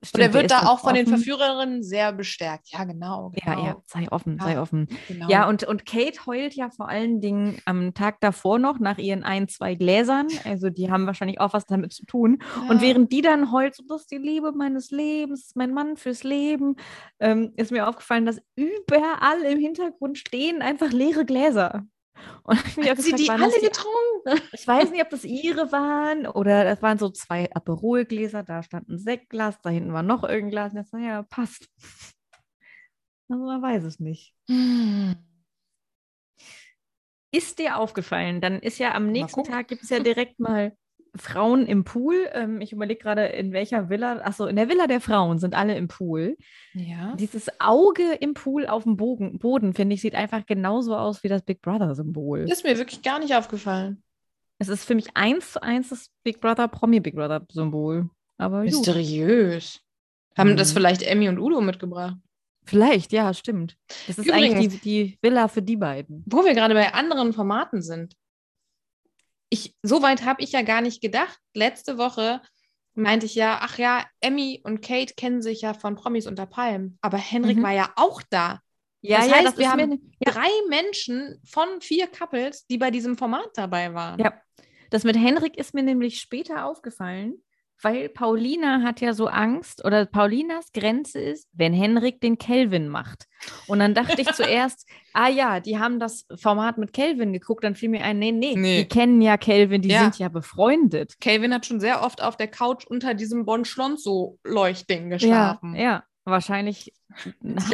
Stimmt, 0.04 0.14
Und 0.14 0.20
er 0.34 0.34
wird 0.34 0.50
da 0.50 0.66
auch 0.66 0.80
von 0.80 0.94
den 0.94 1.06
offen. 1.06 1.16
Verführerinnen 1.16 1.82
sehr 1.84 2.12
bestärkt. 2.12 2.70
Ja, 2.72 2.82
genau. 2.84 3.30
Ja, 3.44 3.54
genau, 3.54 3.66
ja, 3.66 3.76
sei 3.86 4.10
offen, 4.10 4.36
Ja. 4.38 4.44
sei 4.44 4.60
offen. 4.60 4.88
Genau. 5.06 5.28
Ja, 5.30 5.48
und, 5.48 5.62
und 5.62 5.86
Kate 5.86 6.26
heult 6.26 6.54
ja 6.54 6.70
vor 6.70 6.88
allen 6.88 7.20
Dingen 7.20 7.58
am 7.66 7.94
Tag 7.94 8.18
davor 8.20 8.58
noch 8.58 8.80
nach 8.80 8.98
ihren 8.98 9.22
ein, 9.22 9.46
zwei 9.48 9.76
Gläsern. 9.76 10.26
Also 10.44 10.70
die 10.70 10.90
haben 10.90 11.06
wahrscheinlich 11.06 11.40
auch 11.40 11.52
was 11.52 11.66
damit 11.66 11.92
zu 11.92 12.04
tun. 12.04 12.42
Und 12.68 12.82
Ja. 12.82 12.88
während 12.88 13.12
die 13.12 13.20
dann 13.22 13.52
heult, 13.52 13.76
so, 13.76 13.84
das 13.88 14.02
ist 14.02 14.10
die 14.10 14.18
Liebe 14.18 14.50
meines 14.52 14.90
Lebens, 14.90 15.52
mein 15.54 15.72
Mann 15.72 15.96
fürs 15.96 16.24
Leben, 16.24 16.74
ähm, 17.20 17.52
ist 17.56 17.70
mir 17.70 17.88
aufgefallen, 17.88 18.26
dass 18.26 18.40
überall 18.56 19.42
im 19.44 19.60
Hintergrund 19.60 20.18
stehen 20.18 20.62
einfach 20.62 20.90
leere 20.90 21.24
Gläser. 21.24 21.84
Und 22.44 22.58
ich 22.78 22.88
Hat 22.90 22.98
sie 23.00 23.12
gefragt, 23.12 23.18
die 23.18 23.30
alle 23.30 23.44
das 23.46 23.54
die- 23.54 23.66
getrunken? 23.66 23.98
Ich 24.52 24.66
weiß 24.68 24.90
nicht, 24.90 25.02
ob 25.02 25.10
das 25.10 25.24
ihre 25.24 25.72
waren 25.72 26.26
oder 26.28 26.62
das 26.64 26.80
waren 26.80 26.96
so 26.98 27.08
zwei 27.10 27.50
Aperolgläser, 27.52 28.44
da 28.44 28.62
stand 28.62 28.88
ein 28.88 28.98
Sektglas, 28.98 29.60
da 29.62 29.70
hinten 29.70 29.92
war 29.92 30.04
noch 30.04 30.22
irgendein 30.22 30.50
Glas. 30.50 30.72
Und 30.72 30.78
jetzt, 30.78 30.92
naja, 30.92 31.22
passt. 31.22 31.68
Also 33.28 33.44
man 33.46 33.62
weiß 33.62 33.84
es 33.84 33.98
nicht. 33.98 34.34
Hm. 34.50 35.16
Ist 37.30 37.58
dir 37.58 37.78
aufgefallen? 37.78 38.42
Dann 38.42 38.58
ist 38.58 38.78
ja 38.78 38.94
am 38.94 39.10
nächsten. 39.10 39.42
Tag 39.44 39.68
gibt 39.68 39.82
es 39.84 39.88
ja 39.90 40.00
direkt 40.00 40.38
mal 40.38 40.76
Frauen 41.14 41.66
im 41.66 41.84
Pool. 41.84 42.14
Ähm, 42.32 42.60
ich 42.60 42.72
überlege 42.72 43.00
gerade, 43.02 43.26
in 43.26 43.52
welcher 43.52 43.90
Villa. 43.90 44.20
Achso, 44.22 44.46
in 44.46 44.56
der 44.56 44.68
Villa 44.68 44.86
der 44.86 45.00
Frauen 45.00 45.38
sind 45.38 45.54
alle 45.54 45.76
im 45.76 45.88
Pool. 45.88 46.36
Ja. 46.72 47.14
Dieses 47.16 47.48
Auge 47.60 48.14
im 48.20 48.34
Pool 48.34 48.66
auf 48.66 48.84
dem 48.84 48.96
Bogen, 48.96 49.38
Boden, 49.38 49.74
finde 49.74 49.94
ich, 49.94 50.00
sieht 50.00 50.14
einfach 50.14 50.46
genauso 50.46 50.96
aus 50.96 51.22
wie 51.22 51.28
das 51.28 51.42
Big 51.42 51.60
Brother-Symbol. 51.62 52.50
Ist 52.50 52.64
mir 52.64 52.78
wirklich 52.78 53.02
gar 53.02 53.18
nicht 53.18 53.34
aufgefallen. 53.34 54.02
Es 54.58 54.68
ist 54.68 54.84
für 54.84 54.94
mich 54.94 55.08
eins 55.14 55.52
zu 55.52 55.62
eins 55.62 55.88
das 55.90 56.08
Big 56.22 56.40
Brother, 56.40 56.68
Promi-Big 56.68 57.14
Brother-Symbol. 57.14 58.08
Aber 58.38 58.62
gut. 58.62 58.70
Mysteriös. 58.72 59.80
Haben 60.36 60.56
das 60.56 60.70
Mhm. 60.70 60.76
vielleicht 60.76 61.02
Emmy 61.02 61.28
und 61.28 61.38
Udo 61.38 61.60
mitgebracht? 61.60 62.16
Vielleicht, 62.64 63.12
ja, 63.12 63.34
stimmt. 63.34 63.76
Das 64.06 64.18
ist 64.18 64.26
Übrigens- 64.28 64.54
eigentlich 64.54 64.80
die, 64.80 65.08
die 65.08 65.18
Villa 65.20 65.48
für 65.48 65.62
die 65.62 65.76
beiden. 65.76 66.22
Wo 66.26 66.44
wir 66.44 66.54
gerade 66.54 66.74
bei 66.74 66.94
anderen 66.94 67.32
Formaten 67.32 67.82
sind. 67.82 68.14
Ich, 69.52 69.74
so 69.82 70.00
weit 70.00 70.24
habe 70.24 70.42
ich 70.42 70.52
ja 70.52 70.62
gar 70.62 70.80
nicht 70.80 71.02
gedacht. 71.02 71.38
Letzte 71.52 71.98
Woche 71.98 72.40
meinte 72.94 73.26
ich 73.26 73.34
ja, 73.34 73.58
ach 73.60 73.76
ja, 73.76 74.02
Emmy 74.20 74.62
und 74.64 74.80
Kate 74.80 75.12
kennen 75.14 75.42
sich 75.42 75.60
ja 75.60 75.74
von 75.74 75.94
Promis 75.94 76.26
unter 76.26 76.46
Palmen. 76.46 76.98
Aber 77.02 77.18
Henrik 77.18 77.58
Mhm. 77.58 77.62
war 77.62 77.72
ja 77.72 77.92
auch 77.96 78.22
da. 78.30 78.60
Ja, 79.02 79.18
Das 79.18 79.28
ja, 79.28 79.34
heißt, 79.34 79.46
das 79.48 79.58
wir 79.58 79.70
haben 79.70 79.88
mir, 79.90 79.98
Drei 80.24 80.48
Menschen 80.70 81.38
von 81.44 81.82
vier 81.82 82.06
Couples, 82.06 82.66
die 82.66 82.78
bei 82.78 82.90
diesem 82.90 83.18
Format 83.18 83.50
dabei 83.54 83.92
waren. 83.92 84.20
Ja, 84.20 84.40
das 84.88 85.04
mit 85.04 85.16
Henrik 85.16 85.58
ist 85.58 85.74
mir 85.74 85.82
nämlich 85.82 86.18
später 86.20 86.64
aufgefallen, 86.64 87.42
weil 87.82 88.08
Paulina 88.08 88.82
hat 88.82 89.00
ja 89.00 89.12
so 89.12 89.26
Angst 89.26 89.84
oder 89.84 90.06
Paulinas 90.06 90.72
Grenze 90.72 91.18
ist, 91.20 91.48
wenn 91.52 91.72
Henrik 91.72 92.20
den 92.20 92.38
Kelvin 92.38 92.88
macht. 92.88 93.26
Und 93.66 93.80
dann 93.80 93.94
dachte 93.94 94.20
ich 94.22 94.28
zuerst, 94.34 94.88
ah 95.12 95.28
ja, 95.28 95.60
die 95.60 95.78
haben 95.78 95.98
das 96.00 96.26
Format 96.36 96.78
mit 96.78 96.92
Kelvin 96.92 97.32
geguckt, 97.32 97.64
dann 97.64 97.74
fiel 97.74 97.88
mir 97.88 98.04
ein, 98.04 98.18
nee, 98.18 98.32
nee, 98.32 98.54
Nee. 98.56 98.82
die 98.82 98.88
kennen 98.88 99.20
ja 99.20 99.36
Kelvin, 99.36 99.82
die 99.82 99.88
Ja. 99.90 100.02
sind 100.02 100.18
ja 100.18 100.28
befreundet. 100.28 101.20
Calvin 101.20 101.52
hat 101.52 101.66
schon 101.66 101.80
sehr 101.80 102.02
oft 102.02 102.22
auf 102.22 102.36
der 102.36 102.48
Couch 102.48 102.84
unter 102.86 103.14
diesem 103.14 103.44
Bon 103.44 103.64
Schlonzo-Leuchtding 103.64 105.04
Ja, 105.10 105.16
geschlafen. 105.16 105.74
ja, 105.74 106.04
wahrscheinlich 106.24 106.92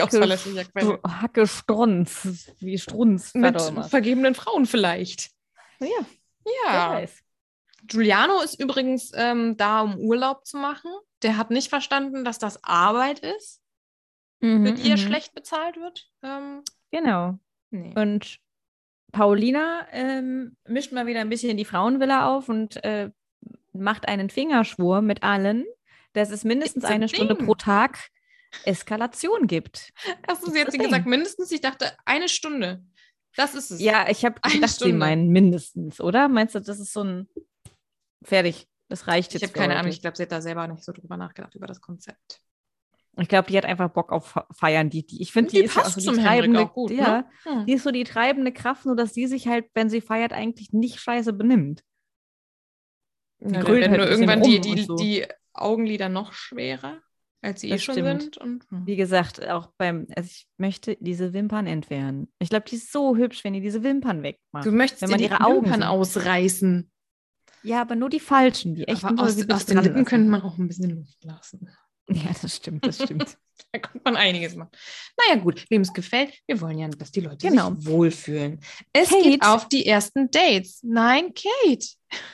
verlässlicher 0.08 0.64
Quelle. 0.64 0.94
Str- 0.94 1.20
Hacke 1.22 1.46
Strunz, 1.46 2.50
wie 2.60 2.78
Strunz. 2.78 3.34
Mit 3.34 3.60
vergebenen 3.88 4.34
Frauen 4.34 4.66
vielleicht. 4.66 5.30
Ja, 5.80 5.86
wer 6.44 6.52
Ja. 6.72 6.90
weiß. 6.92 7.18
Giuliano 7.88 8.40
ist 8.42 8.60
übrigens 8.60 9.10
ähm, 9.14 9.56
da, 9.56 9.80
um 9.80 9.96
Urlaub 9.98 10.46
zu 10.46 10.56
machen. 10.56 10.90
Der 11.22 11.36
hat 11.36 11.50
nicht 11.50 11.68
verstanden, 11.68 12.24
dass 12.24 12.38
das 12.38 12.62
Arbeit 12.64 13.18
ist, 13.20 13.60
für 14.40 14.46
Mhm, 14.46 14.74
die 14.76 14.90
er 14.90 14.96
mhm. 14.96 15.00
schlecht 15.00 15.34
bezahlt 15.34 15.76
wird. 15.76 16.08
Ähm, 16.22 16.62
Genau. 16.92 17.38
nee. 17.70 17.92
Und 17.96 18.38
Paulina 19.12 19.86
ähm, 19.90 20.56
mischt 20.66 20.92
mal 20.92 21.06
wieder 21.06 21.20
ein 21.20 21.28
bisschen 21.28 21.56
die 21.56 21.64
Frauenvilla 21.64 22.28
auf 22.28 22.48
und 22.48 22.82
äh, 22.84 23.10
macht 23.72 24.06
einen 24.08 24.30
Fingerschwur 24.30 25.02
mit 25.02 25.22
allen, 25.22 25.64
dass 26.12 26.30
es 26.30 26.44
mindestens 26.44 26.84
eine 26.84 27.08
Stunde 27.08 27.36
thing. 27.36 27.46
pro 27.46 27.54
Tag 27.54 27.98
Eskalation 28.64 29.46
gibt. 29.46 29.92
Hast 30.26 30.46
du 30.46 30.50
sie 30.50 30.58
jetzt 30.58 30.78
gesagt? 30.78 31.06
Mindestens, 31.06 31.50
ich 31.52 31.60
dachte, 31.60 31.92
eine 32.04 32.28
Stunde. 32.28 32.82
Das 33.36 33.54
ist 33.54 33.70
es. 33.70 33.80
Ja, 33.80 34.08
ich 34.08 34.24
habe 34.24 34.36
Eine 34.42 34.54
gedacht, 34.54 34.70
sie 34.70 34.76
Stunde. 34.76 34.96
meinen 34.98 35.28
mindestens, 35.28 36.00
oder? 36.00 36.28
Meinst 36.28 36.54
du, 36.54 36.60
das 36.60 36.78
ist 36.80 36.92
so 36.92 37.04
ein 37.04 37.28
fertig? 38.22 38.68
Das 38.88 39.06
reicht 39.06 39.34
ich 39.34 39.40
jetzt. 39.40 39.50
habe 39.50 39.52
für 39.52 39.58
keine 39.58 39.72
heute. 39.74 39.80
Ahnung. 39.80 39.92
Ich 39.92 40.00
glaube, 40.00 40.16
sie 40.16 40.22
hat 40.22 40.32
da 40.32 40.40
selber 40.40 40.66
nicht 40.66 40.82
so 40.84 40.92
drüber 40.92 41.16
nachgedacht, 41.16 41.54
über 41.54 41.66
das 41.66 41.80
Konzept. 41.80 42.40
Ich 43.20 43.28
glaube, 43.28 43.48
die 43.50 43.58
hat 43.58 43.64
einfach 43.64 43.90
Bock 43.90 44.12
auf 44.12 44.28
Fe- 44.28 44.46
Feiern. 44.52 44.90
Die, 44.90 45.04
die, 45.04 45.20
ich 45.20 45.32
finde, 45.32 45.50
Die 45.50 45.58
die, 45.58 45.64
ist 45.64 45.74
ja 45.74 45.82
passt 45.82 46.00
so 46.00 46.12
die 46.12 46.18
treibende, 46.22 46.60
auch 46.60 46.72
gut, 46.72 46.90
ne? 46.90 46.96
ja, 46.96 47.28
Hm. 47.42 47.66
die 47.66 47.72
ist 47.72 47.82
so 47.82 47.90
die 47.90 48.04
treibende 48.04 48.52
Kraft, 48.52 48.86
nur 48.86 48.94
dass 48.96 49.12
sie 49.12 49.26
sich 49.26 49.48
halt, 49.48 49.66
wenn 49.74 49.90
sie 49.90 50.00
feiert, 50.00 50.32
eigentlich 50.32 50.72
nicht 50.72 51.00
scheiße 51.00 51.32
benimmt. 51.32 51.82
Ja, 53.40 53.62
dann 53.62 53.66
halt 53.66 53.90
nur 53.96 54.08
irgendwann 54.08 54.42
die, 54.42 54.60
die, 54.60 54.82
so. 54.82 54.96
die 54.96 55.26
Augenlider 55.52 56.08
noch 56.08 56.32
schwerer, 56.32 57.00
als 57.42 57.60
sie 57.60 57.68
eh 57.68 57.72
Das 57.72 57.82
schon 57.82 57.94
stimmt. 57.94 58.22
sind. 58.22 58.38
Und, 58.38 58.64
hm. 58.70 58.86
Wie 58.86 58.96
gesagt, 58.96 59.46
auch 59.48 59.68
beim, 59.78 60.06
also 60.16 60.28
ich 60.28 60.48
möchte 60.56 60.96
diese 61.00 61.32
Wimpern 61.32 61.66
entfernen. 61.66 62.32
Ich 62.38 62.48
glaube, 62.50 62.66
die 62.68 62.76
ist 62.76 62.92
so 62.92 63.16
hübsch, 63.16 63.42
wenn 63.44 63.52
die 63.52 63.60
diese 63.60 63.82
Wimpern 63.82 64.22
wegmacht. 64.22 64.64
Du 64.66 64.72
möchtest 64.72 65.02
wenn 65.02 65.10
man 65.10 65.20
ihre 65.20 65.40
Augen 65.40 65.64
Wimpern 65.66 65.82
ausreißen. 65.82 66.90
Ja, 67.62 67.80
aber 67.82 67.96
nur 67.96 68.08
die 68.08 68.20
falschen, 68.20 68.74
die 68.74 68.86
echten. 68.86 69.18
Aus, 69.18 69.36
aus 69.48 69.66
den 69.66 69.78
Lippen 69.78 69.92
lassen. 69.92 70.04
könnte 70.04 70.30
man 70.30 70.42
auch 70.42 70.58
ein 70.58 70.68
bisschen 70.68 70.90
Luft 70.90 71.24
lassen. 71.24 71.70
Ja, 72.10 72.30
das 72.40 72.56
stimmt, 72.56 72.86
das 72.86 73.02
stimmt. 73.02 73.36
Da 73.72 73.80
könnte 73.80 74.00
man 74.04 74.16
einiges 74.16 74.54
machen. 74.54 74.70
Naja, 75.18 75.40
gut, 75.42 75.66
wem 75.68 75.82
es 75.82 75.92
gefällt, 75.92 76.32
wir 76.46 76.60
wollen 76.60 76.78
ja, 76.78 76.88
dass 76.88 77.10
die 77.10 77.20
Leute 77.20 77.48
Genau. 77.48 77.74
sich 77.74 77.86
wohlfühlen. 77.86 78.60
Es 78.92 79.08
Kate. 79.10 79.22
geht 79.24 79.42
auf 79.42 79.68
die 79.68 79.84
ersten 79.84 80.30
Dates. 80.30 80.80
Nein, 80.84 81.34
Kate. 81.34 81.86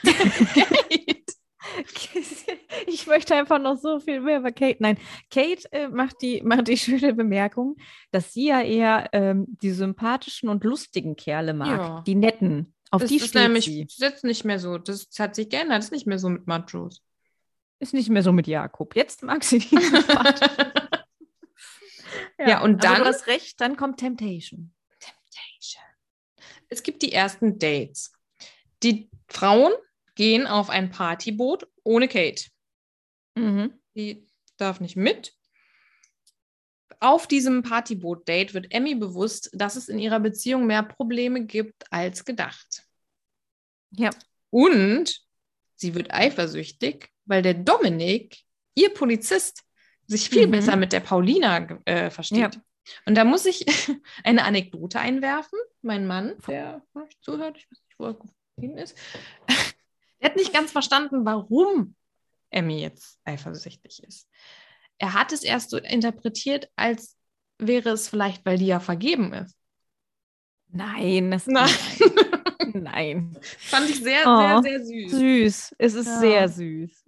Kate. 0.05 1.33
ich 2.87 3.07
möchte 3.07 3.35
einfach 3.35 3.59
noch 3.59 3.77
so 3.77 3.99
viel 3.99 4.21
mehr 4.21 4.37
über 4.37 4.51
Kate. 4.51 4.77
Nein, 4.79 4.97
Kate 5.31 5.63
äh, 5.71 5.87
macht, 5.87 6.21
die, 6.21 6.41
macht 6.43 6.67
die 6.67 6.77
schöne 6.77 7.13
Bemerkung, 7.15 7.75
dass 8.11 8.31
sie 8.31 8.47
ja 8.49 8.61
eher 8.61 9.09
ähm, 9.11 9.47
die 9.63 9.71
sympathischen 9.71 10.47
und 10.47 10.63
lustigen 10.63 11.15
Kerle 11.15 11.55
mag. 11.55 11.79
Ja. 11.79 12.01
Die 12.05 12.15
netten. 12.15 12.74
Auf 12.95 13.01
Das 13.01 13.09
die 13.09 13.17
ist 13.17 13.35
nämlich 13.35 13.65
sie. 13.65 13.87
jetzt 13.97 14.23
nicht 14.23 14.43
mehr 14.45 14.59
so. 14.59 14.77
Das 14.77 15.07
hat 15.19 15.35
sich 15.35 15.49
geändert. 15.49 15.77
Das 15.79 15.85
ist 15.85 15.91
nicht 15.91 16.07
mehr 16.07 16.19
so 16.19 16.29
mit 16.29 16.47
Machos. 16.47 17.01
Ist 17.79 17.93
nicht 17.93 18.09
mehr 18.09 18.23
so 18.23 18.31
mit 18.31 18.47
Jakob. 18.47 18.95
Jetzt 18.95 19.21
mag 19.23 19.43
sie 19.43 19.59
die 19.59 19.67
sympathischen. 19.81 20.49
Ja, 22.39 22.61
und 22.61 22.83
aber 22.85 22.95
dann- 22.95 23.01
du 23.03 23.05
hast 23.05 23.27
recht, 23.27 23.59
dann 23.61 23.75
kommt 23.77 23.99
Temptation. 23.99 24.71
Es 26.67 26.81
gibt 26.83 27.01
die 27.03 27.13
ersten 27.13 27.59
Dates. 27.59 28.11
Die 28.81 29.09
Frauen 29.27 29.71
gehen 30.15 30.47
auf 30.47 30.69
ein 30.69 30.89
Partyboot 30.89 31.67
ohne 31.83 32.07
Kate. 32.07 32.45
Mhm. 33.35 33.73
Die 33.95 34.25
darf 34.57 34.79
nicht 34.79 34.95
mit. 34.95 35.33
Auf 36.99 37.27
diesem 37.27 37.61
Partyboot-Date 37.61 38.53
wird 38.53 38.71
Emmy 38.73 38.95
bewusst, 38.95 39.51
dass 39.53 39.75
es 39.75 39.89
in 39.89 39.99
ihrer 39.99 40.19
Beziehung 40.19 40.65
mehr 40.65 40.81
Probleme 40.81 41.45
gibt 41.45 41.91
als 41.91 42.25
gedacht. 42.25 42.84
Ja. 43.97 44.09
Und 44.49 45.21
sie 45.75 45.95
wird 45.95 46.13
eifersüchtig, 46.13 47.09
weil 47.25 47.41
der 47.41 47.53
Dominik, 47.53 48.37
ihr 48.75 48.93
Polizist, 48.93 49.63
sich 50.07 50.29
viel 50.29 50.47
Mhm. 50.47 50.51
besser 50.51 50.75
mit 50.75 50.93
der 50.93 50.99
Paulina 50.99 51.57
äh, 51.85 52.09
versteht. 52.09 52.55
Ja. 52.55 52.61
Und 53.05 53.15
da 53.15 53.25
muss 53.25 53.45
ich 53.45 53.65
eine 54.23 54.43
Anekdote 54.45 54.99
einwerfen. 54.99 55.57
Mein 55.81 56.05
Mann, 56.05 56.35
der 56.47 56.83
zuhört, 57.21 57.57
ich 57.57 57.65
weiß 57.71 57.81
nicht, 57.81 57.99
wo 57.99 58.05
er 58.05 58.19
geblieben 58.55 58.77
ist, 58.77 58.95
der 60.21 60.29
hat 60.29 60.35
nicht 60.35 60.53
ganz 60.53 60.71
verstanden, 60.71 61.25
warum 61.25 61.95
Emmy 62.51 62.81
jetzt 62.81 63.19
eifersüchtig 63.25 64.03
ist. 64.03 64.29
Er 64.99 65.13
hat 65.13 65.31
es 65.33 65.43
erst 65.43 65.71
so 65.71 65.77
interpretiert, 65.77 66.69
als 66.75 67.17
wäre 67.57 67.89
es 67.89 68.07
vielleicht, 68.07 68.45
weil 68.45 68.57
die 68.57 68.67
ja 68.67 68.79
vergeben 68.79 69.33
ist. 69.33 69.57
Nein, 70.67 71.31
das 71.31 71.47
Nein. 71.47 71.69
Nein. 72.83 73.37
Fand 73.59 73.89
ich 73.89 74.01
sehr, 74.03 74.23
Oh. 74.25 74.61
sehr, 74.61 74.79
sehr 74.79 74.85
süß. 74.85 75.11
Süß. 75.11 75.75
Es 75.77 75.93
ist 75.95 76.07
Ja. 76.07 76.19
sehr 76.19 76.49
süß. 76.49 77.03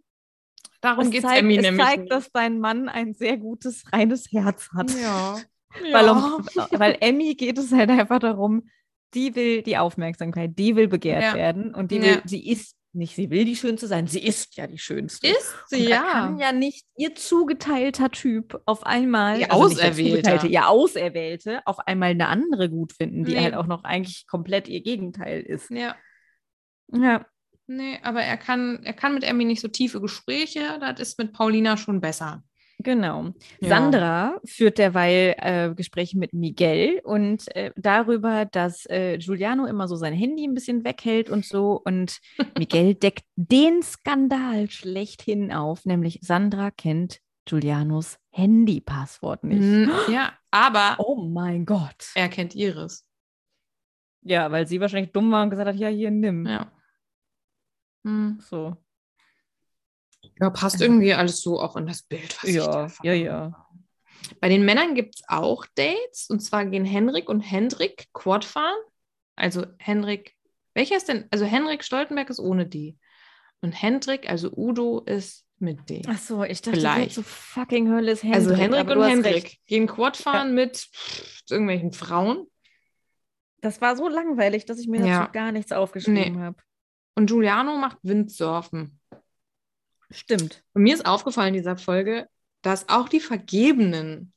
Darum 0.81 1.05
Es 1.05 1.11
geht 1.11 1.23
es 1.23 1.29
zeigt, 1.29 1.41
Emmy 1.41 1.57
es 1.57 1.61
nämlich. 1.63 1.85
zeigt, 1.85 1.99
nicht. 2.01 2.11
dass 2.11 2.31
dein 2.31 2.59
Mann 2.59 2.87
ein 2.87 3.13
sehr 3.13 3.37
gutes, 3.37 3.83
reines 3.91 4.31
Herz 4.31 4.69
hat. 4.75 4.91
Ja. 4.99 5.37
Weil, 5.91 6.05
ja. 6.05 6.11
um, 6.11 6.45
weil 6.79 6.97
Emmy 7.01 7.35
geht 7.35 7.57
es 7.57 7.71
halt 7.71 7.89
einfach 7.89 8.19
darum, 8.19 8.69
die 9.13 9.35
will 9.35 9.61
die 9.63 9.77
Aufmerksamkeit, 9.77 10.57
die 10.57 10.75
will 10.75 10.87
begehrt 10.87 11.21
Ja. 11.23 11.33
werden 11.35 11.75
und 11.75 11.91
die 11.91 12.01
will, 12.01 12.21
sie 12.25 12.49
ist 12.49 12.75
nicht, 12.93 13.15
sie 13.15 13.29
will 13.29 13.45
die 13.45 13.55
Schönste 13.55 13.87
sein, 13.87 14.07
sie 14.07 14.23
ist 14.23 14.55
ja 14.55 14.65
die 14.67 14.77
Schönste. 14.79 15.27
ist 15.27 15.53
Und 15.53 15.69
sie, 15.69 15.83
da 15.85 15.89
ja. 15.89 16.11
kann 16.11 16.39
ja 16.39 16.51
nicht 16.51 16.85
ihr 16.95 17.13
zugeteilter 17.15 18.09
Typ 18.09 18.59
auf 18.65 18.83
einmal, 18.85 19.39
Ihr 19.39 19.51
also. 19.51 19.69
Zugeteilte, 19.75 20.47
ihr 20.47 20.67
Auserwählte, 20.67 21.61
auf 21.65 21.79
einmal 21.79 22.11
eine 22.11 22.27
andere 22.27 22.69
gut 22.69 22.93
finden, 22.93 23.23
die 23.23 23.33
Nee. 23.33 23.41
halt 23.43 23.53
auch 23.55 23.67
noch 23.67 23.83
eigentlich 23.83 24.25
komplett 24.27 24.67
ihr 24.67 24.81
Gegenteil 24.81 25.41
ist. 25.41 25.69
ja. 25.69 25.95
Ja. 26.91 27.25
Nee, 27.69 27.99
aber 28.01 28.21
er 28.23 28.37
kann, 28.37 28.81
er 28.83 28.93
kann 28.93 29.13
mit 29.13 29.25
Emmy 29.25 29.43
nicht 29.43 29.59
so 29.59 29.67
tiefe 29.67 29.99
Gespräche. 29.99 30.77
Das 30.79 31.01
ist 31.01 31.19
mit 31.19 31.33
Paulina 31.33 31.75
schon 31.75 31.99
besser. 31.99 32.41
Genau. 32.87 33.33
Ja. 33.59 33.67
Sandra 33.67 34.39
führt 34.45 34.77
derweil 34.77 35.35
äh, 35.39 35.75
Gespräche 35.75 36.17
mit 36.17 36.31
Miguel 36.31 37.01
und 37.03 37.53
äh, 37.53 37.73
darüber, 37.75 38.45
dass 38.45 38.85
äh, 38.85 39.17
Giuliano 39.17 39.65
immer 39.65 39.89
so 39.89 39.97
sein 39.97 40.13
Handy 40.13 40.47
ein 40.47 40.53
bisschen 40.53 40.85
weghält 40.85 41.29
und 41.29 41.43
so. 41.43 41.81
Und 41.83 42.19
Miguel 42.57 42.95
deckt 42.95 43.25
den 43.35 43.83
Skandal 43.83 44.69
schlechthin 44.69 45.51
auf, 45.51 45.83
nämlich 45.83 46.19
Sandra 46.21 46.71
kennt 46.71 47.19
Giulianos 47.43 48.19
Handypasswort 48.29 49.43
nicht. 49.43 49.59
Mhm, 49.59 49.91
Ja, 50.07 50.31
aber 50.49 50.95
Oh 50.97 51.17
mein 51.17 51.65
Gott. 51.65 52.11
er 52.15 52.29
kennt 52.29 52.55
ihres. 52.55 53.05
Ja, 54.21 54.49
weil 54.49 54.65
sie 54.65 54.79
wahrscheinlich 54.79 55.11
dumm 55.11 55.29
war 55.29 55.43
und 55.43 55.49
gesagt 55.49 55.67
hat, 55.67 55.75
ja, 55.75 55.89
hier, 55.89 56.09
nimm. 56.09 56.45
Ja. 56.45 56.71
Hm. 58.05 58.39
So. 58.39 58.77
Ja, 60.39 60.49
passt 60.49 60.81
irgendwie 60.81 61.13
alles 61.13 61.41
so 61.41 61.59
auch 61.59 61.75
in 61.77 61.87
das 61.87 62.03
Bild, 62.03 62.35
was 62.41 62.49
ich 62.49 62.55
Ja, 62.55 62.67
davon 62.71 63.05
ja, 63.05 63.13
ja. 63.13 63.67
Bei 64.41 64.49
den 64.49 64.65
Männern 64.65 64.93
gibt 64.93 65.15
es 65.15 65.21
auch 65.27 65.65
Dates. 65.75 66.27
Und 66.29 66.41
zwar 66.41 66.65
gehen 66.65 66.85
Henrik 66.85 67.29
und 67.29 67.39
Hendrik 67.41 68.07
Quad 68.13 68.43
fahren. 68.45 68.77
Also 69.35 69.65
Henrik, 69.79 70.33
welcher 70.73 70.97
ist 70.97 71.07
denn? 71.07 71.25
Also 71.31 71.45
Henrik 71.45 71.83
Stoltenberg 71.83 72.29
ist 72.29 72.39
ohne 72.39 72.65
D. 72.67 72.97
Und 73.61 73.71
Hendrik, 73.71 74.29
also 74.29 74.51
Udo, 74.55 74.99
ist 75.01 75.45
mit 75.59 75.89
D. 75.89 76.03
Ach 76.07 76.17
so, 76.19 76.43
ich 76.43 76.61
dachte, 76.61 76.77
Vielleicht. 76.79 77.15
So 77.15 77.23
fucking 77.23 77.89
Hölle 77.89 78.11
ist 78.11 78.21
Hendrik. 78.23 78.35
also 78.35 78.55
Henrik 78.55 78.89
und 78.89 79.03
Hendrik 79.03 79.33
recht. 79.45 79.65
gehen 79.65 79.87
Quad 79.87 80.17
fahren 80.17 80.53
mit 80.53 80.77
pff, 80.77 81.41
irgendwelchen 81.49 81.93
Frauen. 81.93 82.45
Das 83.61 83.81
war 83.81 83.95
so 83.95 84.07
langweilig, 84.07 84.65
dass 84.65 84.77
ich 84.79 84.87
mir 84.87 85.03
Ja. 85.05 85.19
dazu 85.21 85.31
gar 85.31 85.51
nichts 85.51 85.71
aufgeschrieben 85.71 86.33
Nee. 86.35 86.39
habe. 86.39 86.57
Und 87.15 87.27
Giuliano 87.27 87.77
macht 87.77 87.97
Windsurfen. 88.03 88.96
Stimmt. 90.09 90.63
Und 90.73 90.83
mir 90.83 90.93
ist 90.93 91.05
aufgefallen 91.05 91.49
in 91.49 91.61
dieser 91.61 91.77
Folge, 91.77 92.27
dass 92.61 92.89
auch 92.89 93.09
die 93.09 93.19
Vergebenen 93.19 94.33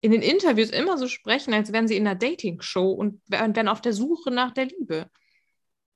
in 0.00 0.12
den 0.12 0.22
Interviews 0.22 0.70
immer 0.70 0.98
so 0.98 1.08
sprechen, 1.08 1.54
als 1.54 1.72
wären 1.72 1.88
sie 1.88 1.96
in 1.96 2.06
einer 2.06 2.18
Dating-Show 2.18 2.90
und 2.90 3.22
wären 3.26 3.68
auf 3.68 3.80
der 3.80 3.92
Suche 3.92 4.30
nach 4.30 4.52
der 4.52 4.66
Liebe. 4.66 5.10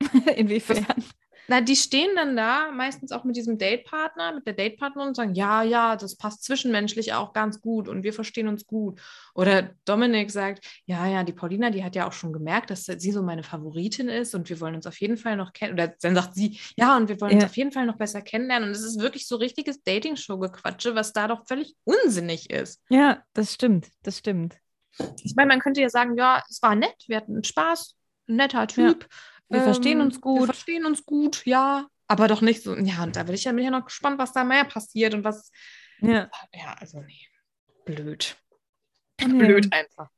Inwiefern? 0.36 1.04
Na, 1.50 1.62
die 1.62 1.76
stehen 1.76 2.11
dann 2.14 2.37
da, 2.37 2.71
meistens 2.71 3.11
auch 3.11 3.25
mit 3.25 3.35
diesem 3.35 3.57
Datepartner, 3.57 4.35
mit 4.35 4.47
der 4.47 4.52
Datepartnerin 4.52 5.09
und 5.09 5.14
sagen, 5.14 5.35
ja, 5.35 5.62
ja, 5.62 5.97
das 5.97 6.14
passt 6.17 6.45
zwischenmenschlich 6.45 7.14
auch 7.14 7.33
ganz 7.33 7.62
gut 7.62 7.88
und 7.88 8.02
wir 8.02 8.12
verstehen 8.12 8.49
uns 8.49 8.67
gut. 8.67 9.00
Oder 9.35 9.71
Dominik 9.87 10.31
sagt, 10.31 10.67
ja, 10.85 11.07
ja, 11.07 11.25
die 11.25 11.33
Paulina, 11.33 11.71
die 11.71 11.83
hat 11.83 11.97
ja 11.97 12.07
auch 12.07 12.12
schon 12.12 12.35
gemerkt, 12.35 12.71
dass 12.71 12.85
sie 12.85 13.12
so 13.12 13.23
meine 13.23 13.43
Favoritin 13.43 14.09
ist 14.11 14.35
und 14.35 14.50
wir 14.50 14.61
wollen 14.61 14.75
uns 14.75 14.87
auf 14.87 15.00
jeden 15.00 15.17
Fall 15.17 15.37
noch 15.37 15.55
kennen. 15.55 15.73
Oder 15.73 15.88
dann 16.02 16.14
sagt 16.14 16.35
sie, 16.35 16.61
ja, 16.76 16.97
und 16.97 17.09
wir 17.09 17.19
wollen 17.21 17.33
uns 17.33 17.43
Ja. 17.45 17.49
auf 17.49 17.57
jeden 17.57 17.73
Fall 17.73 17.87
noch 17.87 17.97
besser 17.97 18.21
kennenlernen. 18.21 18.69
Und 18.69 18.75
es 18.75 18.83
ist 18.85 19.00
wirklich 19.00 19.26
so 19.26 19.37
richtiges 19.37 19.83
Dating-Show-Gequatsche, 19.83 20.95
was 20.95 21.14
da 21.14 21.28
doch 21.28 21.47
völlig 21.47 21.75
unsinnig 21.85 22.50
ist. 22.50 22.83
Ja, 22.90 23.23
das 23.33 23.55
stimmt. 23.55 23.88
Das 24.02 24.19
stimmt. 24.19 24.59
Ich 25.23 25.35
meine, 25.35 25.49
man 25.49 25.61
könnte 25.61 25.81
ja 25.81 25.88
sagen, 25.88 26.17
ja, 26.19 26.43
es 26.50 26.61
war 26.61 26.75
nett, 26.75 26.97
wir 27.07 27.17
hatten 27.19 27.43
Spaß, 27.43 27.95
ein 28.28 28.37
netter 28.37 28.67
Typ. 28.67 29.07
Wir 29.49 29.62
verstehen 29.62 30.00
uns 30.00 30.17
Wir 30.17 30.21
gut. 30.21 30.45
verstehen 30.47 30.85
uns 30.85 31.05
gut, 31.05 31.45
ja. 31.47 31.87
Aber 32.07 32.28
doch 32.28 32.40
nicht 32.40 32.62
so, 32.62 32.75
ja, 32.76 33.02
und 33.02 33.17
da 33.17 33.23
bin 33.23 33.35
ich 33.35 33.45
ja, 33.45 33.52
bin 33.52 33.61
ich 33.61 33.64
ja 33.67 33.71
noch 33.71 33.85
gespannt, 33.85 34.19
was 34.19 34.33
da 34.33 34.45
mehr 34.45 34.64
passiert 34.64 35.14
und 35.14 35.25
was, 35.25 35.50
Ja. 36.00 36.31
ja, 36.55 36.75
also 36.78 37.00
nee, 37.00 37.26
blöd. 37.85 38.37
Ja. 39.21 39.26
Blöd 39.28 39.73
einfach. 39.73 40.09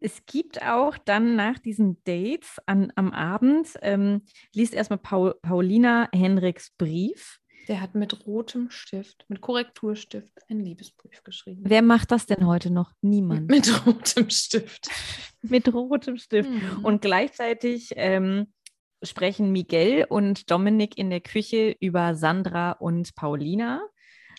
Es 0.00 0.26
gibt 0.26 0.62
auch 0.62 0.98
dann 0.98 1.36
nach 1.36 1.58
diesen 1.60 2.02
Dates 2.04 2.56
an, 2.66 2.92
am 2.96 3.12
Abend, 3.12 3.68
ähm, 3.82 4.22
liest 4.52 4.74
erstmal 4.74 4.98
Paul, 4.98 5.34
Paulina 5.42 6.08
Henriks 6.12 6.70
Brief. 6.76 7.38
Der 7.68 7.80
hat 7.80 7.94
mit 7.94 8.26
rotem 8.26 8.70
Stift, 8.70 9.24
mit 9.28 9.40
Korrekturstift 9.40 10.32
einen 10.48 10.60
Liebesbrief 10.60 11.22
geschrieben. 11.22 11.62
Wer 11.64 11.82
macht 11.82 12.10
das 12.10 12.26
denn 12.26 12.46
heute 12.46 12.70
noch? 12.70 12.92
Niemand. 13.02 13.48
Mit 13.48 13.86
rotem 13.86 14.30
Stift. 14.30 14.88
Mit 15.42 15.72
rotem 15.72 16.18
Stift. 16.18 16.48
Mhm. 16.50 16.84
Und 16.84 17.02
gleichzeitig 17.02 17.90
ähm, 17.96 18.52
sprechen 19.02 19.50
Miguel 19.50 20.06
und 20.08 20.50
Dominik 20.50 20.96
in 20.96 21.10
der 21.10 21.20
Küche 21.20 21.76
über 21.80 22.14
Sandra 22.14 22.72
und 22.72 23.14
Paulina. 23.16 23.82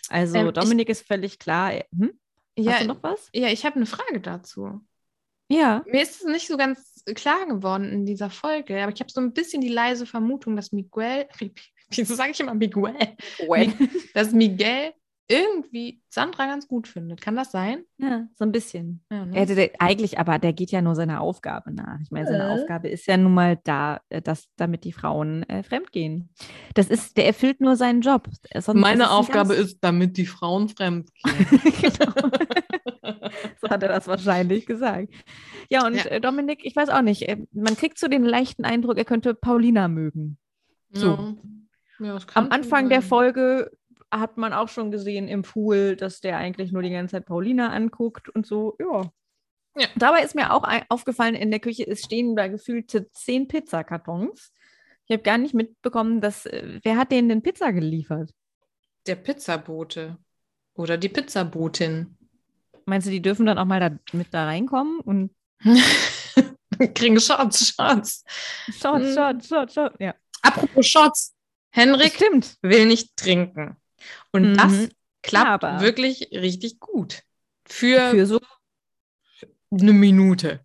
Also 0.08 0.36
Ähm, 0.36 0.46
ich- 0.48 0.52
Dominik 0.54 0.88
ist 0.88 1.06
völlig 1.06 1.38
klar. 1.38 1.72
Hm? 1.96 2.18
Hast 2.58 2.66
ja, 2.66 2.78
du 2.80 2.86
noch 2.86 3.02
was? 3.02 3.28
ja, 3.34 3.48
ich 3.48 3.64
habe 3.66 3.76
eine 3.76 3.86
Frage 3.86 4.20
dazu. 4.20 4.80
Ja. 5.48 5.82
Mir 5.86 6.02
ist 6.02 6.20
es 6.20 6.24
nicht 6.24 6.46
so 6.46 6.56
ganz 6.56 7.02
klar 7.14 7.46
geworden 7.46 7.90
in 7.90 8.06
dieser 8.06 8.30
Folge, 8.30 8.82
aber 8.82 8.92
ich 8.92 9.00
habe 9.00 9.10
so 9.10 9.20
ein 9.20 9.32
bisschen 9.34 9.60
die 9.60 9.68
leise 9.68 10.06
Vermutung, 10.06 10.56
dass 10.56 10.72
Miguel, 10.72 11.26
wieso 11.98 12.14
sage 12.14 12.30
ich 12.32 12.40
immer 12.40 12.54
Miguel? 12.54 12.94
dass 14.14 14.32
Miguel 14.32 14.92
irgendwie 15.26 16.02
Sandra 16.10 16.44
ganz 16.44 16.68
gut 16.68 16.86
findet. 16.86 17.22
Kann 17.22 17.34
das 17.34 17.50
sein? 17.50 17.84
Ja, 17.96 18.26
so 18.34 18.44
ein 18.44 18.52
bisschen. 18.52 19.02
Ja, 19.10 19.24
ne? 19.24 19.34
Er 19.34 19.46
hätte 19.46 19.70
eigentlich, 19.78 20.18
aber 20.18 20.38
der 20.38 20.52
geht 20.52 20.70
ja 20.70 20.82
nur 20.82 20.94
seiner 20.94 21.22
Aufgabe 21.22 21.72
nach. 21.72 21.98
Ich 22.02 22.10
meine, 22.10 22.26
seine 22.26 22.44
Äh. 22.50 22.52
Aufgabe 22.60 22.88
ist 22.88 23.06
ja 23.06 23.16
nun 23.16 23.32
mal 23.32 23.58
da, 23.64 24.02
äh, 24.10 24.20
dass 24.20 24.48
damit 24.56 24.84
die 24.84 24.92
Frauen 24.92 25.42
äh, 25.44 25.62
fremdgehen. 25.62 26.28
Das 26.74 26.88
ist, 26.88 27.16
der 27.16 27.24
erfüllt 27.26 27.62
nur 27.62 27.76
seinen 27.76 28.02
Job. 28.02 28.28
Sonst- 28.54 28.78
Meine 28.78 29.04
ist 29.04 29.10
Aufgabe 29.10 29.54
ist, 29.54 29.78
damit 29.82 30.18
die 30.18 30.26
Frauen 30.26 30.68
fremd 30.68 31.08
gehen. 31.14 31.46
genau. 31.80 32.12
so 33.62 33.70
hat 33.70 33.82
er 33.82 33.88
das 33.88 34.06
wahrscheinlich 34.06 34.66
gesagt. 34.66 35.08
Ja, 35.70 35.86
und 35.86 35.94
Ja. 35.94 36.04
Äh, 36.04 36.20
Dominik, 36.20 36.60
ich 36.66 36.76
weiß 36.76 36.90
auch 36.90 37.00
nicht, 37.02 37.22
äh, 37.22 37.38
man 37.52 37.76
kriegt 37.78 37.98
so 37.98 38.08
den 38.08 38.24
leichten 38.24 38.66
Eindruck, 38.66 38.98
er 38.98 39.06
könnte 39.06 39.34
Paulina 39.34 39.88
mögen. 39.88 40.36
So. 40.90 41.36
Ja. 41.98 42.18
Am 42.34 42.50
Anfang 42.50 42.88
der. 42.88 43.02
Folge 43.02 43.70
hat 44.10 44.36
man 44.36 44.52
auch 44.52 44.68
schon 44.68 44.90
gesehen 44.90 45.28
im 45.28 45.42
Pool, 45.42 45.96
dass 45.96 46.20
der 46.20 46.36
eigentlich 46.38 46.70
nur 46.72 46.82
die 46.82 46.90
ganze 46.90 47.12
Zeit 47.16 47.26
Paulina 47.26 47.70
anguckt 47.70 48.28
und 48.28 48.46
so, 48.46 48.76
ja. 48.78 49.10
Ja. 49.76 49.88
Dabei 49.96 50.22
ist 50.22 50.36
mir 50.36 50.52
auch 50.52 50.62
aufgefallen, 50.88 51.34
in 51.34 51.50
der 51.50 51.58
Küche 51.58 51.82
ist 51.82 52.04
stehen 52.04 52.36
da 52.36 52.46
gefühlte 52.46 53.10
zehn 53.12 53.48
Pizzakartons. 53.48 54.52
Ich 55.06 55.12
habe 55.12 55.24
gar 55.24 55.36
nicht 55.36 55.52
mitbekommen, 55.52 56.20
dass 56.20 56.46
äh, 56.46 56.78
wer 56.84 56.96
hat 56.96 57.10
denen 57.10 57.28
denn 57.28 57.42
Pizza 57.42 57.72
geliefert? 57.72 58.30
Der 59.06 59.16
Pizzabote. 59.16 60.16
Oder 60.74 60.96
die 60.96 61.08
Pizzabotin. 61.08 62.16
Meinst 62.86 63.06
du, 63.06 63.10
die 63.10 63.20
dürfen 63.22 63.46
dann 63.46 63.58
auch 63.58 63.64
mal 63.64 63.80
da 63.80 63.90
mit 64.12 64.32
da 64.32 64.44
reinkommen 64.44 65.00
und 65.00 65.30
Kriegen 66.94 67.18
Shots, 67.20 67.74
Shots. 67.74 68.24
schaut, 68.80 69.02
Mm. 69.02 69.14
schaut, 69.14 69.44
schaut, 69.44 69.72
schaut. 69.72 69.92
Ja. 70.00 70.14
Apropos 70.42 70.86
Shots. 70.86 71.33
Henrik 71.74 72.14
Stimmt. 72.14 72.56
will 72.62 72.86
nicht 72.86 73.16
trinken. 73.16 73.76
Und 74.32 74.52
Mhm. 74.52 74.56
das 74.56 74.88
klappt 75.22 75.64
Aber- 75.64 75.80
wirklich 75.80 76.28
richtig 76.32 76.78
gut. 76.78 77.22
Für, 77.66 78.10
Für 78.10 78.26
so 78.26 78.40
eine 79.72 79.92
Minute. 79.92 80.64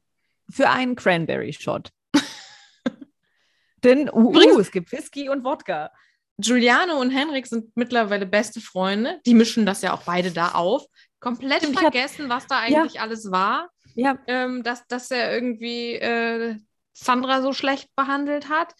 für 0.51 0.69
einen 0.69 0.95
Cranberry-Shot. 0.95 1.89
Denn 3.83 4.09
uh, 4.09 4.35
uh, 4.35 4.59
es 4.59 4.71
gibt 4.71 4.91
Whisky 4.91 5.29
und 5.29 5.43
Wodka. 5.43 5.91
Juliane 6.37 6.95
und 6.95 7.11
Henrik 7.11 7.47
sind 7.47 7.75
mittlerweile 7.75 8.25
beste 8.25 8.61
Freunde. 8.61 9.19
Die 9.25 9.33
mischen 9.33 9.65
das 9.65 9.81
ja 9.81 9.93
auch 9.93 10.03
beide 10.03 10.31
da 10.31 10.49
auf. 10.51 10.85
Komplett 11.19 11.59
Stimmt, 11.63 11.73
ich 11.79 11.83
hab- 11.85 11.93
vergessen, 11.93 12.29
was 12.29 12.47
da 12.47 12.59
eigentlich 12.59 12.99
alles 13.01 13.31
war. 13.31 13.69
Ja, 13.95 14.17
Ähm, 14.27 14.63
dass, 14.63 14.85
dass 14.87 15.11
er 15.11 15.33
irgendwie 15.33 15.95
äh, 15.95 16.55
Sandra 16.93 17.41
so 17.41 17.53
schlecht 17.53 17.89
behandelt 17.95 18.49
hat. 18.49 18.73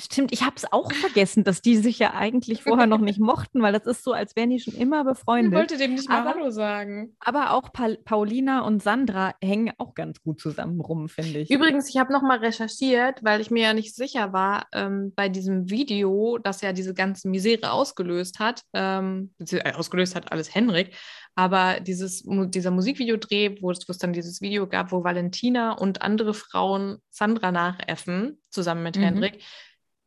Stimmt, 0.00 0.32
ich 0.32 0.42
habe 0.42 0.54
es 0.56 0.72
auch 0.72 0.90
vergessen, 0.92 1.44
dass 1.44 1.60
die 1.62 1.76
sich 1.76 1.98
ja 1.98 2.14
eigentlich 2.14 2.62
vorher 2.62 2.86
noch 2.86 3.00
nicht 3.00 3.18
mochten, 3.20 3.60
weil 3.62 3.72
das 3.72 3.84
ist 3.86 4.02
so, 4.02 4.12
als 4.12 4.34
wären 4.36 4.50
die 4.50 4.58
schon 4.60 4.74
immer 4.74 5.00
Ich 5.02 5.06
befreundet. 5.08 5.52
wollte 5.52 5.76
dem 5.76 5.94
nicht 5.94 6.08
mal 6.08 6.20
Aber- 6.20 6.30
Hallo 6.30 6.50
sagen. 6.50 7.14
Aber 7.20 7.52
auch 7.52 7.72
Paul 7.72 7.98
Paulina 8.04 8.60
und 8.62 8.82
Sandra 8.82 9.34
hängen 9.42 9.72
auch 9.78 9.94
ganz 9.94 10.22
gut 10.22 10.40
zusammen 10.40 10.80
rum, 10.80 11.08
finde 11.08 11.40
ich. 11.40 11.50
Übrigens, 11.50 11.88
ich 11.88 11.98
habe 11.98 12.12
nochmal 12.12 12.38
recherchiert, 12.38 13.22
weil 13.22 13.40
ich 13.40 13.50
mir 13.50 13.62
ja 13.64 13.74
nicht 13.74 13.94
sicher 13.94 14.32
war, 14.32 14.66
ähm, 14.72 15.12
bei 15.14 15.28
diesem 15.28 15.68
Video, 15.70 16.38
das 16.38 16.60
ja 16.62 16.72
diese 16.72 16.94
ganze 16.94 17.28
Misere 17.28 17.72
ausgelöst 17.72 18.38
hat, 18.38 18.62
ähm, 18.72 19.32
äh, 19.38 19.72
ausgelöst 19.74 20.14
hat 20.14 20.32
alles 20.32 20.54
Henrik, 20.54 20.94
aber 21.34 21.80
dieses, 21.80 22.24
dieser 22.26 22.70
Musikvideodreh, 22.70 23.56
wo 23.60 23.70
es, 23.70 23.88
wo 23.88 23.92
es 23.92 23.98
dann 23.98 24.12
dieses 24.12 24.40
Video 24.40 24.66
gab, 24.66 24.92
wo 24.92 25.04
Valentina 25.04 25.72
und 25.72 26.02
andere 26.02 26.34
Frauen 26.34 26.98
Sandra 27.10 27.52
nachäffen, 27.52 28.40
zusammen 28.50 28.82
mit 28.82 28.96
Mhm. 28.96 29.02
Henrik, 29.02 29.42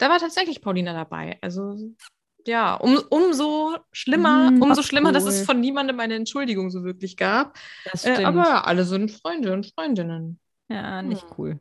da 0.04 0.10
war 0.10 0.20
tatsächlich 0.20 0.60
Paulina 0.62 0.92
dabei. 0.92 1.38
Also 1.40 1.78
ja, 2.46 2.76
um, 2.76 3.00
umso 3.10 3.78
schlimmer, 3.94 4.52
Mm, 4.52 4.62
umso 4.62 4.84
schlimmer, 4.84 5.14
dass 5.14 5.24
es 5.24 5.40
cool. 5.40 5.46
von 5.46 5.62
niemandem 5.62 5.98
eine 6.02 6.16
Entschuldigung 6.16 6.72
so 6.72 6.84
wirklich 6.84 7.16
gab. 7.16 7.58
Äh, 8.04 8.26
aber 8.26 8.68
alle 8.68 8.84
sind 8.84 9.12
Freunde 9.12 9.54
und 9.54 9.72
Freundinnen. 9.74 10.42
ja, 10.68 11.02
nicht 11.02 11.24
Hm. 11.24 11.30
cool. 11.38 11.60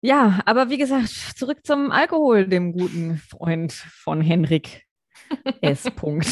Ja, 0.00 0.40
aber 0.46 0.68
wie 0.68 0.78
gesagt, 0.78 1.10
zurück 1.36 1.58
zum 1.64 1.92
Alkohol, 1.92 2.48
dem 2.48 2.72
guten 2.72 3.18
Freund 3.18 3.72
von 3.72 4.20
Henrik 4.20 4.84
S. 5.60 5.84
Punkt. 5.94 6.26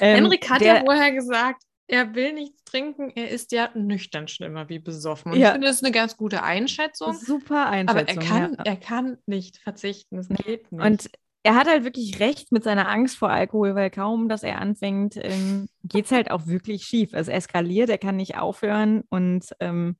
Ähm, 0.00 0.14
Henrik 0.24 0.48
hat 0.48 0.62
der, 0.62 0.76
ja 0.76 0.80
vorher 0.84 1.12
gesagt, 1.12 1.62
er 1.88 2.14
will 2.14 2.32
nichts 2.34 2.62
trinken, 2.64 3.10
er 3.14 3.28
ist 3.30 3.50
ja 3.52 3.70
nüchtern 3.74 4.28
schlimmer 4.28 4.68
wie 4.68 4.78
besoffen. 4.78 5.32
Und 5.32 5.38
Ja. 5.38 5.48
ich 5.48 5.52
finde, 5.52 5.66
das 5.66 5.76
ist 5.76 5.84
eine 5.84 5.92
ganz 5.92 6.16
gute 6.16 6.42
Einschätzung. 6.42 7.14
Super 7.14 7.66
Aber 7.66 7.74
er 7.76 8.08
Einschätzung. 8.08 8.22
kann, 8.24 8.54
ja. 8.58 8.64
er 8.64 8.76
kann 8.76 9.18
nicht 9.26 9.56
verzichten. 9.58 10.18
Es 10.18 10.28
geht 10.28 10.70
nicht. 10.70 10.84
Und 10.84 11.10
er 11.44 11.54
hat 11.54 11.66
halt 11.66 11.84
wirklich 11.84 12.20
recht 12.20 12.52
mit 12.52 12.62
seiner 12.62 12.88
Angst 12.88 13.16
vor 13.16 13.30
Alkohol, 13.30 13.74
weil 13.74 13.90
kaum, 13.90 14.28
dass 14.28 14.42
er 14.42 14.60
anfängt, 14.60 15.14
ähm, 15.16 15.68
geht 15.82 16.04
es 16.04 16.12
halt 16.12 16.30
auch 16.30 16.46
wirklich 16.46 16.84
schief. 16.84 17.10
Es 17.14 17.28
eskaliert, 17.28 17.88
er 17.88 17.98
kann 17.98 18.16
nicht 18.16 18.36
aufhören 18.36 19.02
und 19.08 19.46
ähm, 19.60 19.96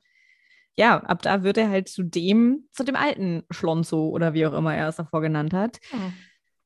ja, 0.77 0.99
ab 0.99 1.23
da 1.23 1.43
wird 1.43 1.57
er 1.59 1.71
halt 1.71 1.89
zu 1.89 2.03
dem, 2.05 2.69
zu 2.73 2.85
dem 2.85 2.95
alten 2.97 3.45
Schlonzo 3.51 4.09
oder 4.11 4.35
wie 4.35 4.47
auch 4.47 4.53
immer 4.53 4.77
er 4.77 4.89
es 4.89 4.97
davor 4.97 5.21
genannt 5.23 5.53
hat. 5.55 5.79
Oh, 5.93 5.97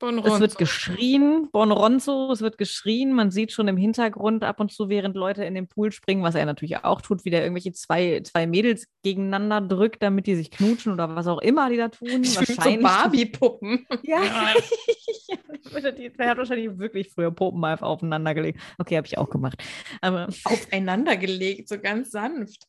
Bon 0.02 0.18
Es 0.18 0.40
wird 0.40 0.58
geschrien, 0.58 1.48
Bonronzo, 1.52 2.32
es 2.32 2.40
wird 2.40 2.58
geschrien. 2.58 3.12
Man 3.12 3.30
sieht 3.30 3.52
schon 3.52 3.68
im 3.68 3.76
Hintergrund 3.76 4.42
ab 4.42 4.58
und 4.58 4.72
zu, 4.72 4.88
während 4.88 5.14
Leute 5.14 5.44
in 5.44 5.54
den 5.54 5.68
Pool 5.68 5.92
springen, 5.92 6.24
was 6.24 6.34
er 6.34 6.44
natürlich 6.44 6.84
auch 6.84 7.00
tut, 7.00 7.24
wie 7.24 7.30
der 7.30 7.42
irgendwelche 7.42 7.72
zwei, 7.72 8.20
zwei 8.24 8.48
Mädels 8.48 8.88
gegeneinander 9.04 9.60
drückt, 9.60 10.02
damit 10.02 10.26
die 10.26 10.34
sich 10.34 10.50
knutschen 10.50 10.92
oder 10.92 11.14
was 11.14 11.28
auch 11.28 11.38
immer 11.38 11.70
die 11.70 11.76
da 11.76 11.88
tun. 11.88 12.08
Ich 12.24 12.36
fühle 12.36 12.46
so 12.46 12.56
Wahrscheinlich. 12.56 12.82
Barbie-Puppen. 12.82 13.86
Ja. 14.02 14.22
Der 16.18 16.28
hat 16.28 16.38
wahrscheinlich 16.38 16.76
wirklich 16.78 17.10
früher 17.10 17.30
Puppen 17.30 17.64
einfach 17.64 17.86
aufeinander 17.86 18.34
gelegt. 18.34 18.60
Okay, 18.78 18.96
habe 18.96 19.06
ich 19.06 19.18
auch 19.18 19.30
gemacht. 19.30 19.62
Aber 20.00 20.26
Aufeinander 20.44 21.16
gelegt, 21.16 21.68
so 21.68 21.78
ganz 21.78 22.10
sanft. 22.10 22.66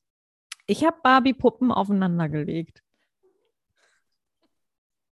ich 0.68 0.86
habe 0.86 0.98
Barbie-Puppen 1.02 1.72
aufeinander 1.72 2.30
gelegt. 2.30 2.84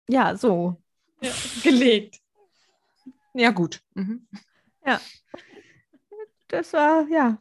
Ja, 0.09 0.37
so. 0.37 0.84
Ja, 1.25 1.33
gelegt. 1.63 2.21
Ja, 3.35 3.51
gut. 3.51 3.81
Mhm. 3.95 4.27
Das 6.49 6.73
war, 6.73 7.07
ja. 7.09 7.39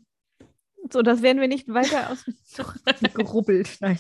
So, 0.92 1.02
das 1.02 1.22
werden 1.22 1.40
wir 1.40 1.48
nicht 1.48 1.68
weiter 1.72 2.10
aus 2.10 2.26
gerubbelt. 3.14 3.70
Nein. 3.80 3.98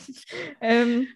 Ähm, 0.59 1.07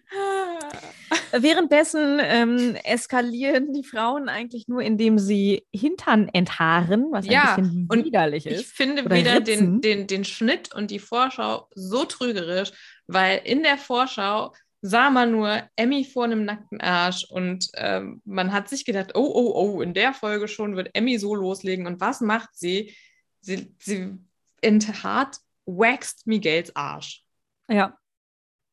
währenddessen 1.32 2.18
ähm, 2.22 2.74
eskalieren 2.84 3.72
die 3.72 3.84
Frauen 3.84 4.28
eigentlich 4.28 4.68
nur, 4.68 4.80
indem 4.82 5.18
sie 5.18 5.66
Hintern 5.74 6.28
enthaaren, 6.32 7.08
was 7.10 7.26
Ja, 7.26 7.54
ein 7.56 7.62
bisschen 7.62 7.86
und 7.90 8.04
widerlich 8.04 8.46
Ich 8.46 8.52
ist. 8.52 8.72
finde 8.72 9.04
Oder 9.04 9.16
wieder 9.16 9.40
den, 9.40 9.80
den, 9.80 10.06
den 10.06 10.24
Schnitt 10.24 10.74
und 10.74 10.90
die 10.90 11.00
Vorschau 11.00 11.68
so 11.74 12.04
trügerisch, 12.04 12.72
weil 13.06 13.40
in 13.44 13.62
der 13.62 13.76
Vorschau 13.76 14.54
sah 14.80 15.10
man 15.10 15.32
nur 15.32 15.62
Emmy 15.76 16.04
vor 16.04 16.24
einem 16.24 16.44
nackten 16.44 16.80
Arsch 16.80 17.24
und 17.30 17.68
ähm, 17.74 18.22
man 18.24 18.52
hat 18.52 18.68
sich 18.68 18.84
gedacht, 18.84 19.12
oh, 19.14 19.30
oh, 19.34 19.52
oh, 19.54 19.82
in 19.82 19.92
der 19.94 20.14
Folge 20.14 20.46
schon 20.48 20.76
wird 20.76 20.90
Emmy 20.94 21.18
so 21.18 21.34
loslegen. 21.34 21.86
Und 21.86 22.00
was 22.00 22.20
macht 22.20 22.50
sie? 22.54 22.94
Sie, 23.40 23.74
sie 23.80 24.14
enthaart, 24.60 25.36
wächst 25.66 26.26
Miguels 26.26 26.74
Arsch. 26.76 27.24
Ja. 27.68 27.96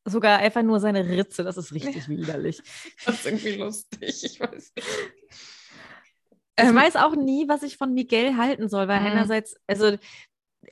Sogar 0.08 0.38
einfach 0.38 0.62
nur 0.62 0.80
seine 0.80 1.08
Ritze, 1.08 1.44
das 1.44 1.58
ist 1.58 1.74
richtig 1.74 2.08
widerlich. 2.08 2.62
Das 3.06 3.16
ist 3.16 3.26
irgendwie 3.26 3.56
lustig, 3.56 4.24
ich 4.24 4.40
weiß 4.40 4.74
nicht. 4.76 4.88
Ich 6.58 6.64
Ähm, 6.64 6.76
weiß 6.76 6.96
auch 6.98 7.16
nie, 7.16 7.48
was 7.48 7.64
ich 7.64 7.78
von 7.78 7.94
Miguel 7.94 8.38
halten 8.38 8.70
soll, 8.70 8.88
weil 8.88 9.00
Mhm. 9.02 9.08
einerseits, 9.08 9.58
also 9.68 9.98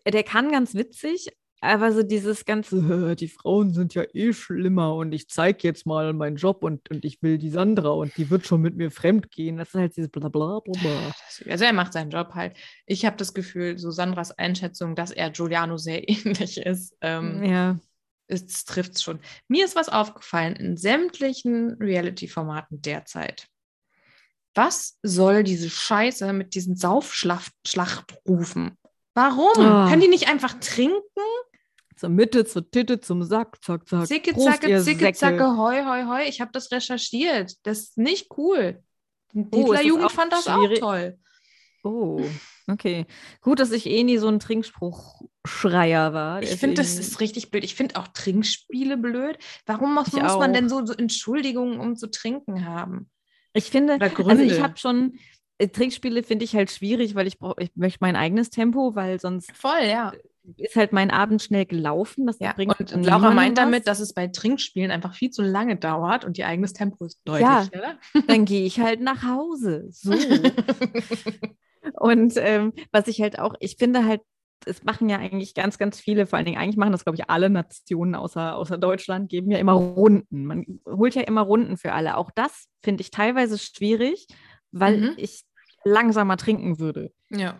der 0.07 0.23
kann 0.23 0.51
ganz 0.51 0.75
witzig, 0.75 1.29
aber 1.63 1.91
so 1.91 2.03
dieses 2.03 2.45
ganze, 2.45 2.81
"Hä, 3.09 3.15
die 3.15 3.27
Frauen 3.27 3.73
sind 3.73 3.93
ja 3.95 4.03
eh 4.13 4.33
schlimmer 4.33 4.95
und 4.95 5.13
ich 5.13 5.29
zeige 5.29 5.59
jetzt 5.67 5.85
mal 5.85 6.13
meinen 6.13 6.35
Job 6.35 6.63
und, 6.63 6.89
und 6.89 7.05
ich 7.05 7.21
will 7.23 7.37
die 7.37 7.49
Sandra 7.49 7.89
und 7.89 8.15
die 8.17 8.29
wird 8.29 8.45
schon 8.45 8.61
mit 8.61 8.75
mir 8.75 8.91
fremd 8.91 9.31
gehen. 9.31 9.57
Das 9.57 9.69
ist 9.69 9.75
halt 9.75 9.95
dieses 9.95 10.09
bla 10.11 10.27
bla 10.29 10.59
bla 10.59 10.73
bla. 10.81 11.11
Also 11.49 11.65
er 11.65 11.73
macht 11.73 11.93
seinen 11.93 12.11
Job 12.11 12.33
halt. 12.35 12.55
Ich 12.85 13.05
habe 13.05 13.17
das 13.17 13.33
Gefühl, 13.33 13.77
so 13.77 13.91
Sandras 13.91 14.31
Einschätzung, 14.31 14.95
dass 14.95 15.11
er 15.11 15.31
Giuliano 15.31 15.77
sehr 15.77 16.07
ähnlich 16.09 16.57
ist, 16.57 16.95
ähm, 17.01 17.43
Ja. 17.43 17.79
es 18.27 18.65
trifft 18.65 19.01
schon. 19.01 19.19
Mir 19.47 19.65
ist 19.65 19.75
was 19.75 19.89
aufgefallen 19.89 20.55
in 20.55 20.77
sämtlichen 20.77 21.75
Reality-Formaten 21.79 22.81
derzeit. 22.81 23.47
Was 24.55 24.99
soll 25.01 25.43
diese 25.43 25.69
Scheiße 25.69 26.31
mit 26.33 26.53
diesen 26.53 26.75
Saufschlachtrufen? 26.75 28.77
Warum? 29.15 29.59
Ah. 29.59 29.89
Können 29.89 30.01
die 30.01 30.07
nicht 30.07 30.27
einfach 30.29 30.53
trinken? 30.59 30.99
Zur 31.95 32.09
Mitte, 32.09 32.45
zur 32.45 32.69
Titte, 32.69 32.99
zum 32.99 33.23
Sack, 33.23 33.63
zack, 33.63 33.87
zack. 33.87 34.07
Zicke, 34.07 34.33
Prost, 34.33 34.45
zacke, 34.61 34.81
zicke, 34.81 34.99
Säcke. 35.05 35.13
zacke, 35.17 35.57
hoi, 35.57 35.83
hoi, 35.83 36.03
hoi. 36.05 36.27
Ich 36.27 36.41
habe 36.41 36.51
das 36.51 36.71
recherchiert. 36.71 37.53
Das 37.63 37.79
ist 37.79 37.97
nicht 37.97 38.27
cool. 38.37 38.83
Die 39.33 39.47
Oh, 39.51 39.73
auch 40.03 40.11
fand 40.11 40.31
das 40.31 40.43
schwierig? 40.43 40.81
auch 40.83 40.91
toll. 40.91 41.17
Oh, 41.83 42.21
okay. 42.67 43.05
Gut, 43.41 43.59
dass 43.59 43.71
ich 43.71 43.87
eh 43.87 44.03
nie 44.03 44.17
so 44.17 44.27
ein 44.27 44.39
Trinkspruchschreier 44.39 46.13
war. 46.13 46.41
Ich 46.41 46.51
finde, 46.51 46.75
das 46.75 46.97
ist 46.97 47.19
richtig 47.19 47.51
blöd. 47.51 47.63
Ich 47.63 47.75
finde 47.75 47.97
auch 47.97 48.07
Trinkspiele 48.07 48.97
blöd. 48.97 49.37
Warum 49.65 49.93
muss, 49.93 50.11
muss 50.13 50.37
man 50.37 50.53
denn 50.53 50.69
so, 50.69 50.85
so 50.85 50.93
Entschuldigungen, 50.93 51.79
um 51.79 51.95
zu 51.95 52.09
trinken 52.09 52.65
haben? 52.65 53.09
Ich 53.53 53.65
finde, 53.65 53.99
also 54.01 54.41
ich 54.43 54.61
habe 54.61 54.77
schon, 54.77 55.19
Trinkspiele 55.71 56.23
finde 56.23 56.45
ich 56.45 56.55
halt 56.55 56.71
schwierig, 56.71 57.15
weil 57.15 57.27
ich 57.27 57.39
brauche, 57.39 57.55
ich 57.61 57.71
möchte 57.75 57.99
mein 58.01 58.15
eigenes 58.15 58.49
Tempo, 58.49 58.95
weil 58.95 59.19
sonst 59.19 59.51
Voll, 59.55 59.83
ja. 59.83 60.11
ist 60.57 60.75
halt 60.75 60.91
mein 60.93 61.11
Abend 61.11 61.41
schnell 61.41 61.65
gelaufen. 61.65 62.25
Das 62.27 62.39
ja. 62.39 62.53
bringt 62.53 62.79
Und 62.79 62.91
dann 62.91 63.03
Laura 63.03 63.31
meint 63.31 63.57
damit, 63.57 63.81
was. 63.81 63.85
dass 63.85 63.99
es 63.99 64.13
bei 64.13 64.27
Trinkspielen 64.27 64.91
einfach 64.91 65.13
viel 65.15 65.29
zu 65.31 65.41
lange 65.41 65.75
dauert 65.75 66.25
und 66.25 66.37
ihr 66.37 66.47
eigenes 66.47 66.73
Tempo 66.73 67.05
ist 67.05 67.21
deutlich 67.25 67.47
Ja. 67.47 67.65
schneller. 67.65 67.97
dann 68.27 68.45
gehe 68.45 68.65
ich 68.65 68.79
halt 68.79 69.01
nach 69.01 69.23
Hause. 69.23 69.87
So. 69.91 70.13
Und 71.99 72.33
ähm, 72.37 72.73
was 72.91 73.07
ich 73.07 73.21
halt 73.21 73.39
auch, 73.39 73.55
ich 73.59 73.75
finde 73.77 74.05
halt, 74.05 74.21
es 74.65 74.83
machen 74.83 75.09
ja 75.09 75.17
eigentlich 75.17 75.53
ganz, 75.53 75.77
ganz 75.77 75.99
viele, 75.99 76.25
vor 76.25 76.37
allen 76.37 76.45
Dingen, 76.45 76.57
eigentlich 76.57 76.77
machen 76.77 76.93
das, 76.93 77.03
glaube 77.03 77.17
ich, 77.17 77.29
alle 77.29 77.49
Nationen 77.49 78.15
außer, 78.15 78.55
außer 78.55 78.77
Deutschland, 78.77 79.29
geben 79.29 79.51
ja 79.51 79.57
immer 79.57 79.73
Runden. 79.73 80.45
Man 80.45 80.79
holt 80.87 81.15
ja 81.15 81.23
immer 81.23 81.41
Runden 81.41 81.75
für 81.75 81.91
alle. 81.91 82.15
Auch 82.15 82.31
das 82.31 82.67
finde 82.81 83.01
ich 83.01 83.11
teilweise 83.11 83.57
schwierig, 83.57 84.27
weil 84.71 84.97
Mhm. 84.97 85.13
ich 85.17 85.43
langsamer 85.85 86.37
trinken 86.37 86.79
würde. 86.79 87.11
ja. 87.29 87.57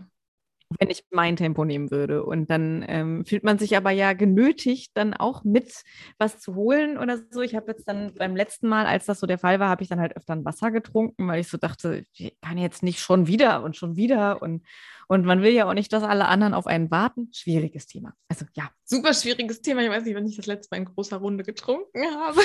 wenn 0.80 0.90
ich 0.90 1.06
mein 1.12 1.36
Tempo 1.36 1.66
nehmen 1.66 1.92
würde. 1.92 2.24
Und 2.24 2.50
dann 2.50 2.84
ähm, 2.88 3.26
fühlt 3.26 3.44
man 3.44 3.60
sich 3.60 3.78
aber 3.78 3.92
ja 3.92 4.14
genötigt, 4.14 4.92
dann 4.96 5.14
auch 5.14 5.44
mit 5.44 5.84
was 6.18 6.40
zu 6.40 6.56
holen 6.56 6.98
oder 6.98 7.20
so. 7.30 7.42
Ich 7.42 7.56
habe 7.56 7.72
jetzt 7.72 7.88
dann 7.88 8.14
beim 8.16 8.36
letzten 8.36 8.68
Mal, 8.68 8.86
als 8.86 9.06
das 9.06 9.20
so 9.20 9.28
der 9.28 9.38
Fall 9.38 9.60
war, 9.60 9.70
habe 9.70 9.84
ich 9.84 9.90
dann 9.90 10.00
halt 10.00 10.18
öfter 10.18 10.34
ein 10.34 10.46
Wasser 10.46 10.72
getrunken, 10.72 11.28
weil 11.28 11.42
ich 11.42 11.48
so 11.48 11.58
dachte, 11.58 12.04
ich 12.14 12.36
kann 12.42 12.58
jetzt 12.58 12.82
nicht 12.82 13.00
schon 13.00 13.28
wieder 13.28 13.64
und 13.64 13.76
schon 13.76 13.96
wieder. 13.96 14.42
Und, 14.42 14.66
und 15.08 15.26
man 15.26 15.42
will 15.44 15.52
ja 15.52 15.70
auch 15.70 15.74
nicht, 15.76 15.94
dass 15.94 16.04
alle 16.04 16.26
anderen 16.26 16.56
auf 16.56 16.66
einen 16.66 16.90
warten. 16.90 17.30
Schwieriges 17.34 17.86
Thema. 17.86 18.14
Also 18.28 18.46
ja, 18.56 18.72
Super 18.84 19.14
schwieriges 19.14 19.62
Thema. 19.62 19.82
Ich 19.84 19.90
weiß 19.90 20.06
nicht, 20.06 20.16
wann 20.16 20.26
ich 20.26 20.38
das 20.38 20.48
letzte 20.48 20.70
Mal 20.72 20.82
in 20.82 20.86
großer 20.86 21.18
Runde 21.18 21.44
getrunken 21.44 22.04
habe. 22.16 22.42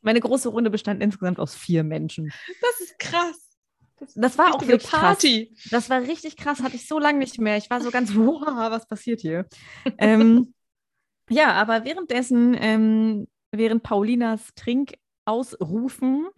meine 0.00 0.20
große 0.20 0.48
Runde 0.48 0.70
bestand 0.70 1.02
insgesamt 1.02 1.38
aus 1.38 1.54
vier 1.54 1.84
Menschen. 1.84 2.32
Das 2.60 2.80
ist 2.80 2.98
krass. 2.98 3.47
Das 4.14 4.38
war 4.38 4.54
auch 4.54 4.62
wirklich 4.62 4.90
krass. 4.90 5.00
Party. 5.00 5.56
Das 5.70 5.90
war 5.90 6.00
richtig 6.00 6.36
krass, 6.36 6.62
hatte 6.62 6.76
ich 6.76 6.86
so 6.86 6.98
lange 6.98 7.18
nicht 7.18 7.38
mehr. 7.38 7.56
Ich 7.56 7.70
war 7.70 7.80
so 7.80 7.90
ganz, 7.90 8.10
wow, 8.14 8.70
was 8.70 8.86
passiert 8.86 9.20
hier? 9.20 9.46
ähm, 9.98 10.54
ja, 11.30 11.52
aber 11.52 11.84
währenddessen, 11.84 12.56
ähm, 12.58 13.28
während 13.52 13.82
Paulinas 13.82 14.54
Trinkausrufen, 14.54 16.28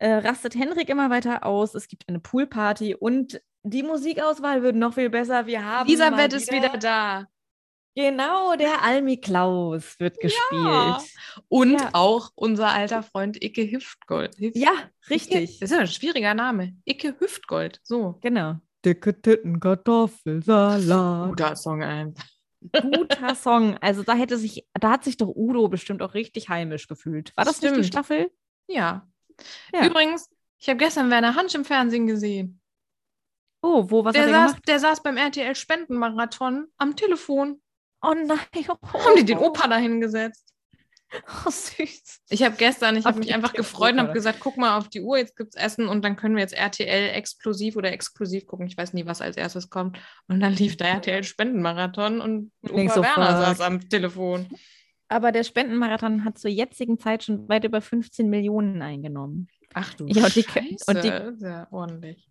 äh, 0.00 0.14
rastet 0.14 0.54
Henrik 0.54 0.88
immer 0.88 1.10
weiter 1.10 1.44
aus. 1.44 1.74
Es 1.74 1.88
gibt 1.88 2.08
eine 2.08 2.20
Poolparty 2.20 2.94
und 2.94 3.40
die 3.64 3.82
Musikauswahl 3.82 4.62
wird 4.62 4.76
noch 4.76 4.94
viel 4.94 5.10
besser. 5.10 5.46
Wir 5.46 5.64
haben 5.64 5.88
Elisabeth 5.88 6.32
ist 6.32 6.52
wieder 6.52 6.78
da. 6.78 7.26
Genau, 8.00 8.54
der 8.54 8.84
Almi 8.84 9.16
Klaus 9.16 9.98
wird 9.98 10.20
gespielt. 10.20 10.52
Ja. 10.52 11.00
Und 11.48 11.72
Ja. 11.80 11.90
auch 11.94 12.30
unser 12.36 12.68
alter 12.68 13.02
Freund 13.02 13.42
Icke 13.42 13.68
Hüftgold. 13.68 14.38
Hüft 14.38 14.56
Ja, 14.56 14.70
Icke, 14.70 15.10
richtig. 15.10 15.58
das 15.58 15.70
ist 15.72 15.74
ja 15.76 15.80
ein 15.80 15.86
schwieriger 15.88 16.32
Name. 16.32 16.76
Icke 16.84 17.16
Hüftgold. 17.18 17.80
So. 17.82 18.16
Genau. 18.20 18.54
Dicke 18.84 19.20
Titten, 19.20 19.58
Kartoffelsalat. 19.58 21.28
Guter 21.30 21.56
Song 21.56 21.82
einfach. 21.82 22.24
Guter 22.72 23.34
Song. 23.34 23.76
Also 23.78 24.04
da 24.04 24.14
hätte 24.14 24.38
sich, 24.38 24.64
da 24.74 24.92
hat 24.92 25.02
sich 25.02 25.16
doch 25.16 25.32
Udo 25.34 25.66
bestimmt 25.68 26.00
auch 26.00 26.14
richtig 26.14 26.48
heimisch 26.48 26.86
gefühlt. 26.86 27.36
War 27.36 27.44
das 27.46 27.60
nicht 27.60 27.72
die 27.72 27.78
Stimmt. 27.78 27.86
Staffel? 27.86 28.30
Ja. 28.68 29.08
Ja. 29.74 29.84
Übrigens, 29.86 30.30
ich 30.60 30.68
habe 30.68 30.78
gestern 30.78 31.10
Werner 31.10 31.34
Hansch 31.34 31.56
im 31.56 31.64
Fernsehen 31.64 32.06
gesehen. 32.06 32.60
Oh, 33.60 33.90
wo, 33.90 34.04
was 34.04 34.12
der, 34.12 34.22
hat 34.22 34.28
er 34.28 34.34
saß, 34.34 34.50
gemacht? 34.52 34.68
der 34.68 34.78
saß 34.78 35.02
beim 35.02 35.16
RTL-Spendenmarathon 35.16 36.68
am 36.76 36.94
Telefon. 36.94 37.60
Oh 38.02 38.14
nein. 38.14 38.38
Oh, 38.68 38.76
Haben 38.98 39.16
die 39.16 39.24
den 39.24 39.38
Opa 39.38 39.68
da 39.68 39.76
hingesetzt? 39.76 40.44
Oh, 41.46 41.48
süß. 41.50 42.20
Ich 42.28 42.42
habe 42.42 42.56
gestern, 42.58 42.94
ich 42.98 43.06
habe 43.06 43.18
mich 43.18 43.32
einfach 43.32 43.54
gefreut 43.54 43.94
und 43.94 44.00
habe 44.00 44.12
gesagt, 44.12 44.40
guck 44.40 44.58
mal 44.58 44.76
auf 44.76 44.88
die 44.90 45.00
Uhr, 45.00 45.16
jetzt 45.16 45.36
gibt's 45.36 45.56
Essen 45.56 45.88
und 45.88 46.04
dann 46.04 46.16
können 46.16 46.34
wir 46.36 46.42
jetzt 46.42 46.52
RTL 46.52 47.14
exklusiv 47.14 47.76
oder 47.76 47.90
exklusiv 47.90 48.44
gucken. 48.46 48.66
Ich 48.66 48.76
weiß 48.76 48.92
nie, 48.92 49.06
was 49.06 49.22
als 49.22 49.38
erstes 49.38 49.70
kommt. 49.70 49.98
Und 50.26 50.40
dann 50.40 50.52
lief 50.52 50.76
der 50.76 50.88
RTL-Spendenmarathon 50.88 52.20
und 52.20 52.52
Ich 52.62 52.72
Opa 52.72 52.92
so, 52.94 53.02
Werner 53.02 53.36
fuck. 53.38 53.46
saß 53.46 53.60
am 53.62 53.88
Telefon. 53.88 54.48
Aber 55.08 55.32
der 55.32 55.44
Spendenmarathon 55.44 56.26
hat 56.26 56.36
zur 56.36 56.50
jetzigen 56.50 56.98
Zeit 56.98 57.24
schon 57.24 57.48
weit 57.48 57.64
über 57.64 57.80
15 57.80 58.28
Millionen 58.28 58.82
eingenommen. 58.82 59.48
Ach 59.72 59.94
du 59.94 60.06
Ja, 60.08 60.24
und 60.26 60.34
die- 60.36 60.42
Scheiße, 60.42 60.84
und 60.88 61.02
die- 61.04 61.40
sehr 61.40 61.68
ordentlich. 61.70 62.28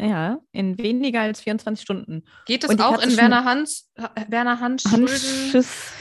Ja, 0.00 0.38
in 0.52 0.78
weniger 0.78 1.22
als 1.22 1.40
24 1.40 1.82
Stunden. 1.82 2.24
Geht 2.46 2.64
es 2.64 2.78
auch 2.78 3.02
in 3.02 3.16
Werner 3.16 3.44
Hans, 3.44 3.90
Werner 4.28 4.60
Hans 4.60 4.82
Schulden? 4.82 5.08
Handschuss. 5.08 5.92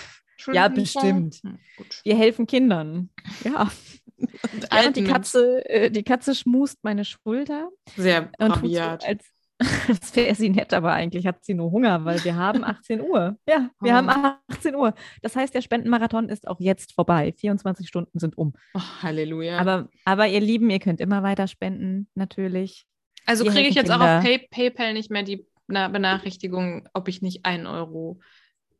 Ja, 0.51 0.67
bestimmt. 0.67 1.39
Hm, 1.43 1.57
gut. 1.77 1.99
Wir 2.03 2.15
helfen 2.15 2.45
Kindern. 2.47 3.09
Ja. 3.43 3.71
Und 4.17 4.67
ja 4.73 4.87
und 4.87 4.95
die 4.95 5.03
Katze, 5.03 5.63
äh, 5.69 5.91
die 5.91 6.01
Katze 6.03 6.33
schmust 6.33 6.79
meine 6.83 7.05
Schulter. 7.05 7.69
Sehr 7.95 8.31
und 8.39 8.47
tut 8.47 8.71
so, 8.71 8.79
rabiat. 8.79 9.05
als 9.05 9.23
das 9.87 10.15
wäre 10.15 10.33
sie 10.35 10.49
nett, 10.49 10.73
aber 10.73 10.93
eigentlich 10.93 11.25
hat 11.27 11.43
sie 11.45 11.53
nur 11.53 11.71
Hunger, 11.71 12.03
weil 12.05 12.23
wir 12.23 12.35
haben 12.35 12.63
18 12.63 13.01
Uhr. 13.01 13.37
Ja, 13.47 13.69
wir 13.79 13.91
Oh. 13.91 13.95
haben 13.95 14.09
18 14.49 14.75
Uhr. 14.75 14.93
Das 15.21 15.35
heißt, 15.35 15.53
der 15.53 15.61
Spendenmarathon 15.61 16.29
ist 16.29 16.47
auch 16.47 16.59
jetzt 16.59 16.93
vorbei. 16.93 17.31
24 17.37 17.87
Stunden 17.87 18.17
sind 18.19 18.37
um. 18.37 18.53
Oh, 18.73 18.81
Halleluja. 19.01 19.57
Aber, 19.59 19.87
aber 20.05 20.27
ihr 20.27 20.41
Lieben, 20.41 20.69
ihr 20.69 20.79
könnt 20.79 20.99
immer 21.01 21.21
weiter 21.23 21.47
spenden, 21.47 22.07
natürlich. 22.15 22.85
Also 23.27 23.45
kriege 23.45 23.67
ich 23.67 23.75
jetzt 23.75 23.91
auch 23.91 23.99
auf 23.99 24.23
Kinder. 24.23 24.39
Pay 24.49 24.69
PayPal 24.69 24.93
nicht 24.93 25.11
mehr 25.11 25.23
die 25.23 25.45
na, 25.67 25.87
Benachrichtigung, 25.89 26.87
ob 26.93 27.07
ich 27.07 27.21
nicht 27.21 27.45
einen 27.45 27.67
Euro, 27.67 28.19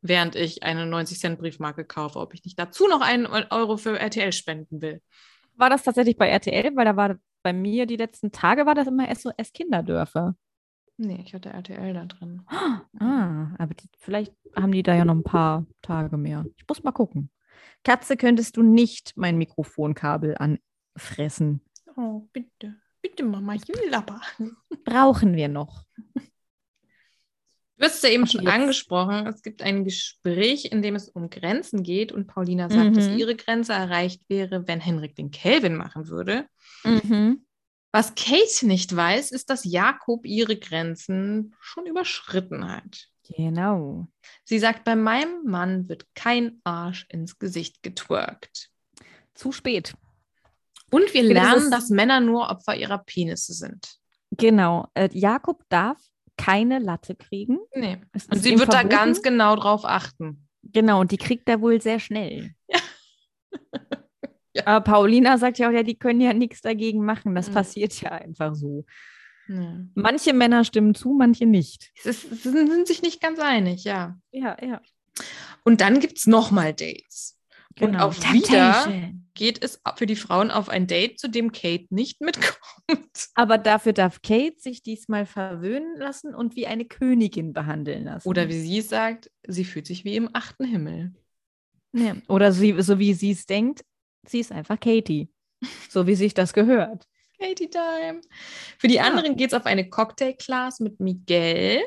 während 0.02 0.36
ich 0.36 0.64
eine 0.64 0.84
90-Cent-Briefmarke 0.86 1.86
kaufe, 1.86 2.20
ob 2.20 2.34
ich 2.34 2.44
nicht 2.46 2.58
dazu 2.58 2.88
noch 2.88 3.02
einen 3.02 3.28
Euro 3.28 3.78
für 3.78 4.00
RTL 4.00 4.32
spenden 4.32 4.82
will. 4.82 5.02
War 5.56 5.70
das 5.70 5.84
tatsächlich 5.84 6.18
bei 6.18 6.30
RTL? 6.30 6.76
Weil 6.76 6.86
da 6.86 6.96
war 6.96 7.16
bei 7.44 7.54
mir 7.54 7.86
die 7.86 7.98
letzten 7.98 8.32
Tage 8.32 8.66
war 8.66 8.76
das 8.76 8.88
immer 8.88 9.14
SOS 9.14 9.52
Kinderdörfer. 9.54 10.36
Nee, 10.98 11.22
ich 11.24 11.34
hatte 11.34 11.50
RTL 11.50 11.94
da 11.94 12.06
drin. 12.06 12.42
Ah, 13.00 13.54
aber 13.60 13.74
die, 13.76 13.88
vielleicht 14.00 14.34
haben 14.56 14.72
die 14.72 14.82
da 14.82 14.96
ja 14.96 15.06
noch 15.06 15.16
ein 15.16 15.24
paar 15.24 15.66
Tage 15.82 16.18
mehr. 16.18 16.46
Ich 16.58 16.68
muss 16.68 16.84
mal 16.84 16.92
gucken. 16.92 17.30
Katze, 17.84 18.18
könntest 18.18 18.58
du 18.58 18.64
nicht 18.64 19.14
mein 19.16 19.38
Mikrofonkabel 19.38 20.36
anfressen? 20.38 21.62
Oh, 21.96 22.28
bitte. 22.34 22.76
Bitte, 23.10 23.24
Mama, 23.24 23.56
ich 23.56 23.68
will 23.68 23.94
aber. 23.94 24.22
Brauchen 24.84 25.36
wir 25.36 25.48
noch. 25.48 25.84
Du 26.16 27.86
hast 27.86 27.96
es 27.98 28.02
ja 28.02 28.10
eben 28.10 28.24
Okay, 28.24 28.32
schon 28.34 28.42
jetzt- 28.46 28.54
angesprochen. 28.54 29.28
Es 29.28 29.42
gibt 29.44 29.62
ein 29.62 29.84
Gespräch, 29.86 30.66
in 30.72 30.82
dem 30.82 30.96
es 30.96 31.10
um 31.10 31.30
Grenzen 31.30 31.84
geht 31.84 32.12
und 32.12 32.26
Paulina 32.28 32.70
sagt, 32.70 32.98
dass 32.98 33.08
Mhm. 33.08 33.18
ihre 33.18 33.36
Grenze 33.36 33.74
erreicht 33.74 34.24
wäre, 34.30 34.68
wenn 34.68 34.80
Henrik 34.80 35.16
den 35.16 35.30
Kelvin 35.32 35.76
machen 35.76 36.08
würde. 36.08 36.48
Mhm. 36.84 37.46
Was 37.92 38.16
Kate 38.16 38.66
nicht 38.68 38.96
weiß, 38.96 39.32
ist, 39.32 39.50
dass 39.50 39.64
Jakob 39.64 40.26
ihre 40.26 40.58
Grenzen 40.58 41.56
schon 41.60 41.86
überschritten 41.86 42.68
hat. 42.68 43.08
Genau. 43.36 44.08
Sie 44.44 44.60
sagt, 44.60 44.84
bei 44.84 44.96
meinem 44.96 45.44
Mann 45.46 45.88
wird 45.88 46.06
kein 46.16 46.60
Arsch 46.64 47.06
ins 47.10 47.38
Gesicht 47.40 47.84
getwerkt. 47.84 48.70
Zu 49.36 49.52
spät. 49.52 49.94
Und 50.92 51.14
wir 51.14 51.24
lernen, 51.24 51.70
dass 51.72 51.90
Männer 51.90 52.20
nur 52.20 52.50
Opfer 52.50 52.76
ihrer 52.76 53.00
Penisse 53.00 53.54
sind. 53.54 53.98
Genau. 54.32 54.88
Äh, 54.94 55.10
Jakob 55.14 55.64
darf 55.70 55.98
keine 56.38 56.80
Latte 56.80 57.16
kriegen. 57.16 57.60
Nee. 57.76 57.98
Es 58.14 58.26
Und 58.28 58.38
sie 58.44 58.58
wird 58.58 58.70
da 58.70 58.80
verboten. 58.80 58.90
ganz 58.96 59.22
genau 59.22 59.56
drauf 59.56 59.84
achten. 59.86 60.48
Genau, 60.64 61.00
und 61.02 61.12
die 61.12 61.18
kriegt 61.18 61.48
er 61.50 61.62
wohl 61.62 61.82
sehr 61.82 62.00
schnell. 62.00 62.52
Ja. 62.68 62.80
Ja. 64.56 64.66
Aber 64.66 64.84
Paulina 64.84 65.38
sagt 65.38 65.60
ja 65.60 65.70
auch, 65.70 65.72
ja, 65.72 65.84
die 65.84 66.00
können 66.00 66.20
ja 66.20 66.34
nichts 66.34 66.62
dagegen 66.62 67.06
machen. 67.06 67.36
Das 67.36 67.48
Mhm. 67.50 67.54
passiert 67.54 68.02
ja 68.02 68.12
einfach 68.12 68.56
so. 68.56 68.86
Ja. 69.48 69.78
Manche 69.94 70.34
Männer 70.34 70.64
stimmen 70.64 70.96
zu, 70.96 71.14
manche 71.14 71.46
nicht. 71.46 71.92
Sie 72.02 72.12
sind 72.12 72.42
sind 72.72 72.88
sich 72.88 73.04
nicht 73.04 73.22
ganz 73.22 73.38
einig, 73.40 73.84
ja. 73.84 74.18
Ja, 74.32 74.58
ja. 74.60 74.82
Und 75.64 75.82
dann 75.82 76.00
gibt 76.00 76.18
es 76.18 76.26
nochmal 76.26 76.74
Dates. 76.74 77.37
Und 77.80 77.92
Genau. 77.94 78.08
auch 78.08 78.14
wieder 78.34 78.92
geht 79.34 79.64
es 79.64 79.80
für 79.98 80.06
die 80.08 80.16
Frauen 80.16 80.50
auf 80.50 80.68
ein 80.70 80.88
Date, 80.88 81.20
zu 81.20 81.28
dem 81.30 81.52
Kate 81.52 81.86
nicht 81.92 82.22
mitkommt. 82.22 82.58
Aber 83.36 83.58
dafür 83.58 83.94
darf 83.94 84.22
Kate 84.22 84.56
sich 84.60 84.82
diesmal 84.82 85.26
verwöhnen 85.26 85.96
lassen 85.98 86.34
und 86.34 86.56
wie 86.56 86.66
eine 86.68 86.86
Königin 86.86 87.54
behandeln 87.54 88.06
lassen. 88.06 88.28
Oder 88.28 88.48
wie 88.50 88.60
sie 88.60 88.82
sagt, 88.82 89.30
sie 89.48 89.66
fühlt 89.66 89.86
sich 89.86 90.06
wie 90.06 90.16
im 90.16 90.30
achten 90.34 90.66
Himmel. 90.66 91.14
Ja. 91.94 92.16
Oder 92.28 92.52
sie, 92.52 92.76
so 92.82 92.98
wie 93.00 93.14
sie 93.14 93.32
es 93.32 93.46
denkt, 93.46 93.84
sie 94.28 94.40
ist 94.40 94.52
einfach 94.52 94.80
Katie. 94.80 95.30
So 95.90 96.06
wie 96.08 96.16
sich 96.16 96.34
das 96.34 96.54
gehört. 96.54 97.06
Katie 97.40 97.70
Time. 97.70 98.22
Für 98.80 98.88
die 98.88 98.96
Ja. 98.96 99.04
anderen 99.04 99.36
geht 99.38 99.52
es 99.52 99.54
auf 99.54 99.66
eine 99.66 99.90
Cocktail-Class 99.90 100.80
mit 100.80 101.00
Miguel. 101.00 101.82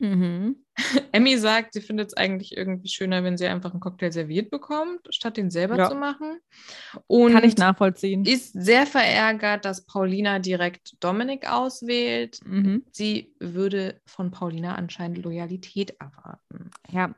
Mhm. 0.00 0.56
Emmy 1.12 1.36
sagt, 1.38 1.74
sie 1.74 1.80
findet 1.82 2.08
es 2.08 2.14
eigentlich 2.16 2.56
irgendwie 2.56 2.88
schöner, 2.88 3.22
wenn 3.22 3.36
sie 3.36 3.46
einfach 3.46 3.70
einen 3.72 3.80
Cocktail 3.80 4.10
serviert 4.10 4.50
bekommt, 4.50 5.00
statt 5.10 5.36
den 5.36 5.50
selber 5.50 5.76
Ja. 5.76 5.88
zu 5.90 5.94
machen. 5.94 6.40
Und 7.06 7.32
Kann 7.32 7.44
ich 7.44 7.56
nachvollziehen. 7.58 8.24
ist 8.24 8.52
sehr 8.54 8.86
verärgert, 8.86 9.64
dass 9.66 9.84
Paulina 9.84 10.38
direkt 10.38 10.96
Dominik 11.00 11.48
auswählt. 11.50 12.40
Mhm. 12.46 12.84
Sie 12.90 13.34
würde 13.38 14.00
von 14.06 14.30
Paulina 14.30 14.74
anscheinend 14.74 15.18
Loyalität 15.18 15.90
erwarten. 16.00 16.70
Ja. 16.90 17.14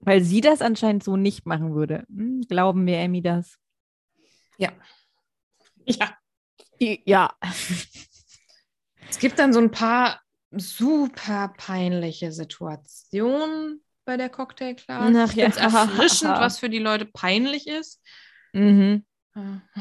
Weil 0.00 0.22
sie 0.22 0.40
das 0.40 0.60
anscheinend 0.60 1.02
so 1.04 1.16
nicht 1.16 1.46
machen 1.46 1.74
würde. 1.74 2.04
Hm, 2.08 2.42
glauben 2.48 2.86
wir 2.86 2.98
Emmy 2.98 3.22
das? 3.22 3.58
Ja. 4.56 4.70
Ja. 7.04 7.30
Es 9.08 9.18
gibt 9.18 9.38
dann 9.38 9.52
so 9.52 9.58
ein 9.60 9.70
paar 9.70 10.20
super 10.50 11.52
peinliche 11.56 12.32
Situationen 12.32 13.82
bei 14.04 14.16
der 14.16 14.28
Cocktail-Class. 14.28 15.14
Ach 15.16 15.34
ja. 15.34 15.46
erfrischend, 15.46 16.30
was 16.38 16.58
für 16.58 16.70
die 16.70 16.78
Leute 16.78 17.04
peinlich 17.04 17.66
ist. 17.66 18.00
Mhm. 18.52 19.04
Äh, 19.34 19.40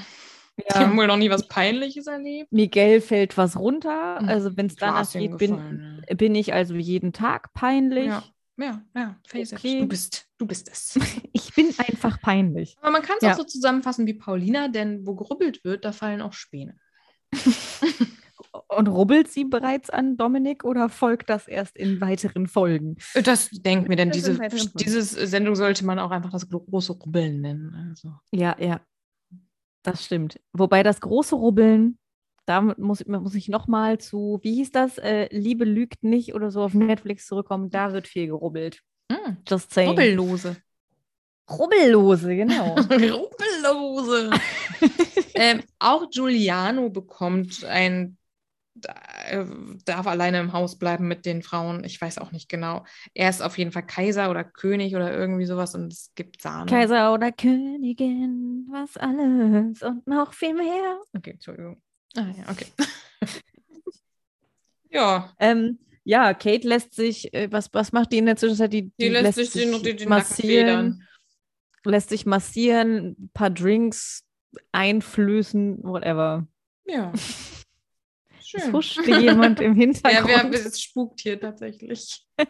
Die 0.59 0.63
ja. 0.69 0.79
haben 0.79 0.97
wohl 0.97 1.05
noch 1.05 1.17
nie 1.17 1.29
was 1.29 1.47
Peinliches 1.47 2.07
erlebt. 2.07 2.51
Miguel 2.51 2.99
fällt 2.99 3.37
was 3.37 3.57
runter. 3.57 4.19
Also 4.21 4.57
wenn 4.57 4.65
es 4.65 4.75
danach 4.75 5.11
geht, 5.11 5.37
bin, 5.37 5.51
gefallen, 5.51 6.05
bin 6.15 6.33
ich 6.33 6.51
also 6.51 6.73
jeden 6.73 7.13
Tag 7.13 7.53
peinlich. 7.53 8.07
Ja. 8.07 8.23
Ja, 8.59 8.81
ja, 8.95 9.19
face 9.27 9.51
it. 9.51 9.59
Okay. 9.59 9.81
Du 9.81 9.87
bist, 9.87 10.25
du 10.39 10.47
bist 10.47 10.67
es. 10.67 10.99
Ich 11.31 11.53
bin 11.53 11.73
einfach 11.77 12.19
peinlich. 12.19 12.75
Aber 12.81 12.89
man 12.89 13.03
kann 13.03 13.17
es 13.19 13.23
Ja. 13.23 13.33
auch 13.33 13.37
so 13.37 13.43
zusammenfassen 13.43 14.07
wie 14.07 14.15
Paulina, 14.15 14.67
denn 14.67 15.05
wo 15.05 15.13
gerubbelt 15.13 15.63
wird, 15.63 15.85
da 15.85 15.91
fallen 15.91 16.21
auch 16.21 16.33
Späne. 16.33 16.75
Und 18.67 18.87
rubbelt 18.87 19.29
sie 19.29 19.45
bereits 19.45 19.89
an 19.89 20.17
Dominik 20.17 20.63
oder 20.63 20.89
folgt 20.89 21.29
das 21.29 21.47
erst 21.47 21.77
in 21.77 22.01
weiteren 22.01 22.47
Folgen? 22.47 22.97
Das 23.23 23.49
denkt 23.49 23.89
mir, 23.89 23.95
denn 23.95 24.09
Das 24.09 24.17
diese, 24.17 24.71
diese 24.75 25.27
Sendung 25.27 25.55
sollte 25.55 25.85
man 25.85 25.99
auch 25.99 26.11
einfach 26.11 26.31
das 26.31 26.49
große 26.49 26.93
Rubbeln 26.93 27.41
nennen. 27.41 27.89
Also. 27.89 28.13
Ja, 28.31 28.55
ja. 28.59 28.81
Das 29.83 30.03
stimmt. 30.03 30.39
Wobei 30.53 30.83
das 30.83 30.99
große 30.99 31.35
Rubbeln, 31.35 31.97
da 32.45 32.61
muss, 32.61 33.05
muss 33.05 33.35
ich 33.35 33.47
nochmal 33.47 33.99
zu, 33.99 34.39
wie 34.41 34.55
hieß 34.55 34.71
das? 34.71 34.97
Äh, 34.97 35.27
Liebe 35.31 35.65
lügt 35.65 36.03
nicht 36.03 36.33
oder 36.33 36.51
so 36.51 36.61
auf 36.61 36.73
Netflix 36.73 37.25
zurückkommen. 37.25 37.69
Da 37.69 37.93
wird 37.93 38.07
viel 38.07 38.27
gerubbelt. 38.27 38.81
Mm, 39.09 39.37
Just 39.47 39.73
saying. 39.73 39.89
Rubbellose. 39.89 40.57
Rubbellose, 41.49 42.35
genau. 42.35 42.75
Rubbellose. 42.75 44.31
ähm, 45.35 45.63
auch 45.79 46.09
Giuliano 46.09 46.89
bekommt 46.89 47.63
ein, 47.63 48.17
darf 49.85 50.07
alleine 50.07 50.39
im 50.39 50.53
Haus 50.53 50.77
bleiben 50.77 51.07
mit 51.07 51.25
den 51.25 51.41
Frauen. 51.41 51.83
Ich 51.83 51.99
weiß 51.99 52.17
auch 52.17 52.31
nicht 52.31 52.49
genau. 52.49 52.85
Er 53.13 53.29
ist 53.29 53.41
auf 53.41 53.57
jeden 53.57 53.71
Fall 53.71 53.85
Kaiser 53.85 54.29
oder 54.29 54.43
König 54.43 54.95
oder 54.95 55.13
irgendwie 55.13 55.45
sowas 55.45 55.75
und 55.75 55.91
es 55.91 56.11
gibt 56.15 56.41
Sahne. 56.41 56.69
Kaiser 56.69 57.13
oder 57.13 57.31
Königin, 57.31 58.67
was 58.69 58.97
alles 58.97 59.81
und 59.81 60.07
noch 60.07 60.33
viel 60.33 60.53
mehr. 60.53 60.99
Okay, 61.15 61.31
Entschuldigung. 61.31 61.81
Ah, 62.15 62.27
ja, 62.37 62.43
okay. 62.49 62.67
ja, 64.89 65.33
Ähm, 65.39 65.79
ja, 66.03 66.33
Kate 66.33 66.65
lässt 66.65 66.95
sich, 66.95 67.33
äh, 67.33 67.51
was, 67.51 67.73
was 67.73 67.91
macht 67.91 68.13
die 68.13 68.19
in 68.19 68.27
der 68.27 68.37
Zwischenzeit? 68.37 68.71
Die, 68.71 68.91
die, 68.97 69.09
lässt 69.09 69.35
sich 69.35 69.51
den, 69.51 69.71
den, 69.71 69.97
den 69.97 70.07
Nacken 70.07 70.09
massieren, 70.09 71.07
lässt 71.83 72.09
sich 72.09 72.25
massieren, 72.25 73.17
ein 73.19 73.29
paar 73.33 73.49
Drinks 73.49 74.23
einflößen, 74.71 75.83
whatever. 75.83 76.47
Ja. 76.85 77.11
Es 78.55 78.63
Schön. 78.63 78.73
huschte 78.73 79.19
jemand 79.19 79.59
im 79.59 79.73
Ja, 79.79 79.79
Hintergrund. 79.81 80.53
wer, 80.53 80.65
es 80.65 80.81
spukt 80.81 81.21
hier 81.21 81.39
tatsächlich. 81.39 82.25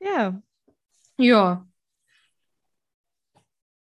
Ja, 0.00 0.42
Ja. 1.16 1.66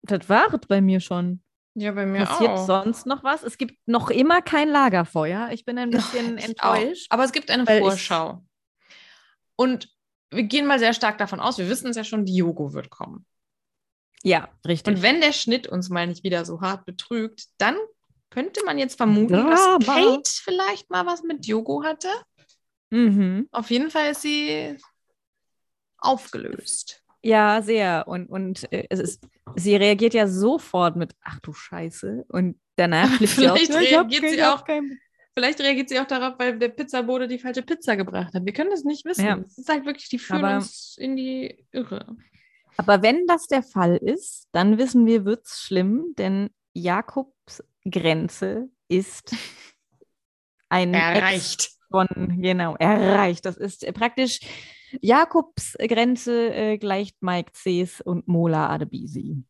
das 0.02 0.28
war 0.28 0.52
es 0.52 0.61
bei 0.66 0.81
mir 0.81 1.00
schon. 1.00 1.42
Ja, 1.74 1.92
bei 1.92 2.05
mir 2.07 2.26
Passiert 2.26 2.50
auch. 2.50 2.66
sonst 2.66 3.07
noch 3.07 3.22
was? 3.24 3.42
Es 3.44 3.57
gibt 3.57 3.78
noch 3.87 4.11
immer 4.11 4.42
kein 4.42 4.68
Lagerfeuer. 4.68 5.50
Ich 5.52 5.64
bin 5.64 5.78
ein 5.78 5.90
bisschen 5.90 6.37
Ich 6.38 6.61
auch. 6.61 6.74
enttäuscht. 6.76 7.07
Aber 7.11 7.24
es 7.24 7.33
gibt 7.33 7.50
eine 7.50 7.64
Vorschau. 7.64 8.44
Und 9.57 9.88
wir 10.31 10.42
gehen 10.42 10.66
mal 10.66 10.78
sehr 10.78 10.92
stark 10.92 11.18
davon 11.18 11.40
aus, 11.40 11.59
wir 11.59 11.68
wissen 11.68 11.88
es 11.90 11.96
ja 11.96 12.05
schon, 12.05 12.24
Diogo 12.26 12.72
wird 12.72 12.90
kommen. 12.90 13.24
Ja, 14.24 14.48
richtig. 14.66 14.94
Und 14.96 15.02
wenn 15.02 15.20
der 15.20 15.33
Schnitt 15.33 15.66
uns 15.66 15.88
mal 15.88 16.07
nicht 16.07 16.24
wieder 16.24 16.44
so 16.44 16.61
hart 16.61 16.85
betrügt, 16.85 17.46
dann 17.59 17.76
könnte 18.33 18.64
man 18.64 18.79
jetzt 18.79 18.97
vermuten, 18.97 19.35
Drama. 19.35 19.51
dass 19.79 19.87
Kate 19.87 20.31
vielleicht 20.42 20.90
mal 20.90 21.05
was 21.07 21.23
mit 21.23 21.47
Diogo 21.47 21.83
hatte. 21.85 22.09
mhm. 22.90 23.49
Auf 23.53 23.71
jeden 23.71 23.90
Fall 23.90 24.11
ist 24.12 24.23
sie 24.23 24.77
aufgelöst. 25.99 27.03
Ja, 27.23 27.62
sehr. 27.62 28.05
Und, 28.09 28.27
und 28.29 28.71
äh, 28.73 28.87
es 28.90 28.99
ist, 28.99 29.25
sie 29.55 29.77
reagiert 29.77 30.14
ja 30.14 30.27
sofort 30.27 30.97
mit, 30.97 31.14
ach 31.23 31.38
du 31.40 31.53
Scheiße. 31.53 32.25
Und 32.29 32.59
danach 32.77 33.09
flippt 33.16 33.33
sie 33.35 33.42
"Ja, 33.45 33.51
hab 33.55 33.71
reagiert 34.11 34.31
sie 34.31 34.42
auch- 34.42 34.64
kein- 34.64 34.99
Vielleicht 35.35 35.61
reagiert 35.61 35.88
sie 35.88 35.99
auch 35.99 36.07
darauf, 36.07 36.38
weil 36.38 36.59
der 36.59 36.68
Pizzabote 36.68 37.27
die 37.27 37.38
falsche 37.38 37.62
Pizza 37.62 37.97
gebracht 37.97 38.35
hat. 38.35 38.45
Wir 38.45 38.53
können 38.53 38.68
das 38.71 38.85
nicht 38.85 39.07
wissen. 39.07 39.25
Ja. 39.25 39.38
Es 39.38 39.57
ist 39.57 39.68
halt 39.68 39.87
wirklich, 39.87 40.11
die 40.11 40.18
führen 40.18 40.45
Aber- 40.45 40.57
uns 40.57 40.97
in 40.99 41.16
die 41.16 41.64
Irre. 41.73 42.16
Aber 42.77 43.03
wenn 43.03 43.27
das 43.27 43.47
der 43.47 43.62
Fall 43.62 43.97
ist, 43.97 44.49
dann 44.53 44.77
wissen 44.77 45.07
wir, 45.07 45.25
wird 45.25 45.47
es 45.47 45.61
schlimm, 45.62 46.14
denn 46.18 46.51
Jakobs 46.75 47.33
Grenze 47.88 48.69
ist 48.88 49.35
ein 50.69 50.95
Ex 50.95 51.05
Erreicht. 51.05 51.71
von, 51.91 52.09
genau, 52.41 52.77
erreicht. 52.77 53.45
Das 53.45 53.57
ist 53.57 53.85
äh, 53.85 53.93
praktisch 53.93 54.41
Jakobs 55.01 55.77
Grenze 55.79 56.55
äh, 56.55 56.79
gleicht 56.79 57.23
Mike 57.23 57.53
Cs 57.53 58.01
und 58.01 58.29
Mola 58.29 58.69
Adebisi. 58.71 59.43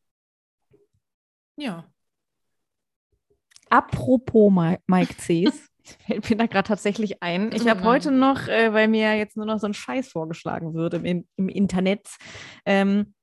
Ja. 1.57 1.85
Apropos 3.69 4.53
Ma 4.53 4.77
Mike 4.87 5.15
Cs, 5.15 5.69
fällt 6.07 6.31
mir 6.31 6.37
da 6.37 6.47
gerade 6.47 6.69
tatsächlich 6.69 7.23
ein. 7.23 7.53
Ich 7.53 7.69
habe 7.69 7.85
heute 7.85 8.11
noch, 8.11 8.49
äh, 8.49 8.73
weil 8.73 8.89
mir 8.89 9.17
jetzt 9.17 9.37
nur 9.37 9.47
noch 9.47 9.59
so 9.59 9.67
ein 9.67 9.75
Scheiß 9.75 10.09
vorgeschlagen 10.09 10.75
wird 10.75 10.95
im, 10.95 11.27
im 11.37 11.49
Internet, 11.49 12.09
ähm, 12.65 13.15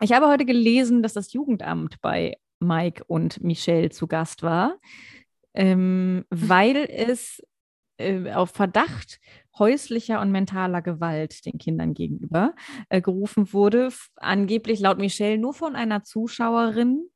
ich 0.00 0.12
habe 0.12 0.28
heute 0.28 0.44
gelesen, 0.44 1.02
dass 1.02 1.12
das 1.14 1.32
Jugendamt 1.32 2.00
bei 2.00 2.36
Mike 2.66 3.04
und 3.06 3.42
Michelle 3.42 3.90
zu 3.90 4.06
Gast 4.06 4.42
war, 4.42 4.76
ähm, 5.54 6.24
weil 6.30 6.76
es 6.76 7.42
äh, 7.98 8.32
auf 8.32 8.50
Verdacht 8.50 9.20
häuslicher 9.58 10.20
und 10.20 10.32
mentaler 10.32 10.82
Gewalt 10.82 11.46
den 11.46 11.58
Kindern 11.58 11.94
gegenüber 11.94 12.54
äh, 12.88 13.00
gerufen 13.00 13.52
wurde, 13.52 13.90
angeblich 14.16 14.80
laut 14.80 14.98
Michelle 14.98 15.38
nur 15.38 15.54
von 15.54 15.76
einer 15.76 16.02
Zuschauerin 16.02 17.08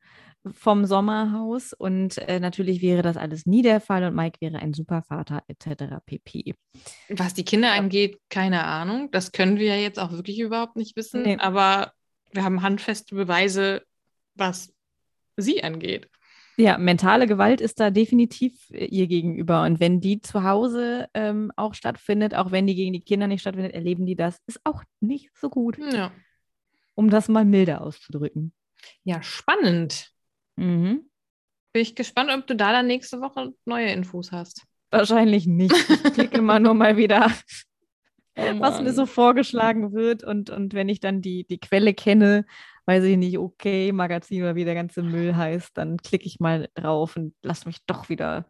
vom 0.52 0.86
Sommerhaus 0.86 1.72
und 1.72 2.18
äh, 2.18 2.40
natürlich 2.40 2.80
wäre 2.80 3.02
das 3.02 3.16
alles 3.16 3.44
nie 3.46 3.62
der 3.62 3.80
Fall 3.80 4.04
und 4.04 4.14
Mike 4.14 4.40
wäre 4.40 4.58
ein 4.58 4.72
super 4.72 5.02
Vater 5.02 5.42
etc. 5.48 5.96
pp. 6.06 6.54
Was 7.08 7.34
die 7.34 7.44
Kinder 7.44 7.72
angeht, 7.72 8.20
keine 8.30 8.64
Ahnung. 8.64 9.10
Das 9.10 9.32
können 9.32 9.58
wir 9.58 9.66
ja 9.66 9.76
jetzt 9.76 9.98
auch 9.98 10.12
wirklich 10.12 10.38
überhaupt 10.38 10.76
nicht 10.76 10.96
wissen. 10.96 11.22
Nee. 11.22 11.36
Aber 11.38 11.92
wir 12.32 12.44
haben 12.44 12.62
handfeste 12.62 13.14
Beweise, 13.14 13.82
was 14.34 14.72
sie 15.42 15.62
angeht. 15.62 16.08
Ja, 16.56 16.76
mentale 16.76 17.28
Gewalt 17.28 17.60
ist 17.60 17.78
da 17.78 17.90
definitiv 17.90 18.68
äh, 18.70 18.86
ihr 18.86 19.06
gegenüber 19.06 19.62
und 19.62 19.78
wenn 19.78 20.00
die 20.00 20.20
zu 20.20 20.42
Hause 20.42 21.08
ähm, 21.14 21.52
auch 21.56 21.74
stattfindet, 21.74 22.34
auch 22.34 22.50
wenn 22.50 22.66
die 22.66 22.74
gegen 22.74 22.92
die 22.92 23.00
Kinder 23.00 23.28
nicht 23.28 23.42
stattfindet, 23.42 23.74
erleben 23.74 24.06
die 24.06 24.16
das, 24.16 24.38
ist 24.46 24.60
auch 24.64 24.82
nicht 25.00 25.30
so 25.36 25.50
gut, 25.50 25.78
Ja. 25.92 26.10
um 26.96 27.10
das 27.10 27.28
mal 27.28 27.44
milder 27.44 27.80
auszudrücken. 27.82 28.52
Ja, 29.04 29.22
spannend. 29.22 30.10
Mhm. 30.56 31.08
Bin 31.72 31.82
ich 31.82 31.94
gespannt, 31.94 32.30
ob 32.32 32.46
du 32.48 32.56
da 32.56 32.72
dann 32.72 32.88
nächste 32.88 33.20
Woche 33.20 33.52
neue 33.64 33.92
Infos 33.92 34.32
hast. 34.32 34.64
Wahrscheinlich 34.90 35.46
nicht. 35.46 35.74
Ich 35.88 36.12
klicke 36.14 36.38
immer 36.38 36.58
nur 36.58 36.74
mal 36.74 36.96
wieder 36.96 37.30
Oh 38.40 38.60
was 38.60 38.80
mir 38.80 38.92
so 38.92 39.04
vorgeschlagen 39.04 39.92
wird. 39.92 40.22
Und, 40.22 40.48
und 40.50 40.72
wenn 40.72 40.88
ich 40.88 41.00
dann 41.00 41.20
die, 41.20 41.44
die 41.44 41.58
Quelle 41.58 41.92
kenne, 41.92 42.46
weiß 42.88 43.04
ich 43.04 43.18
nicht, 43.18 43.36
okay, 43.36 43.92
Magazin 43.92 44.42
oder 44.42 44.54
wie 44.54 44.64
der 44.64 44.74
ganze 44.74 45.02
Müll 45.02 45.36
heißt, 45.36 45.76
dann 45.76 45.98
klicke 45.98 46.24
ich 46.24 46.40
mal 46.40 46.70
drauf 46.74 47.16
und 47.16 47.34
lass 47.42 47.66
mich 47.66 47.84
doch 47.84 48.08
wieder 48.08 48.48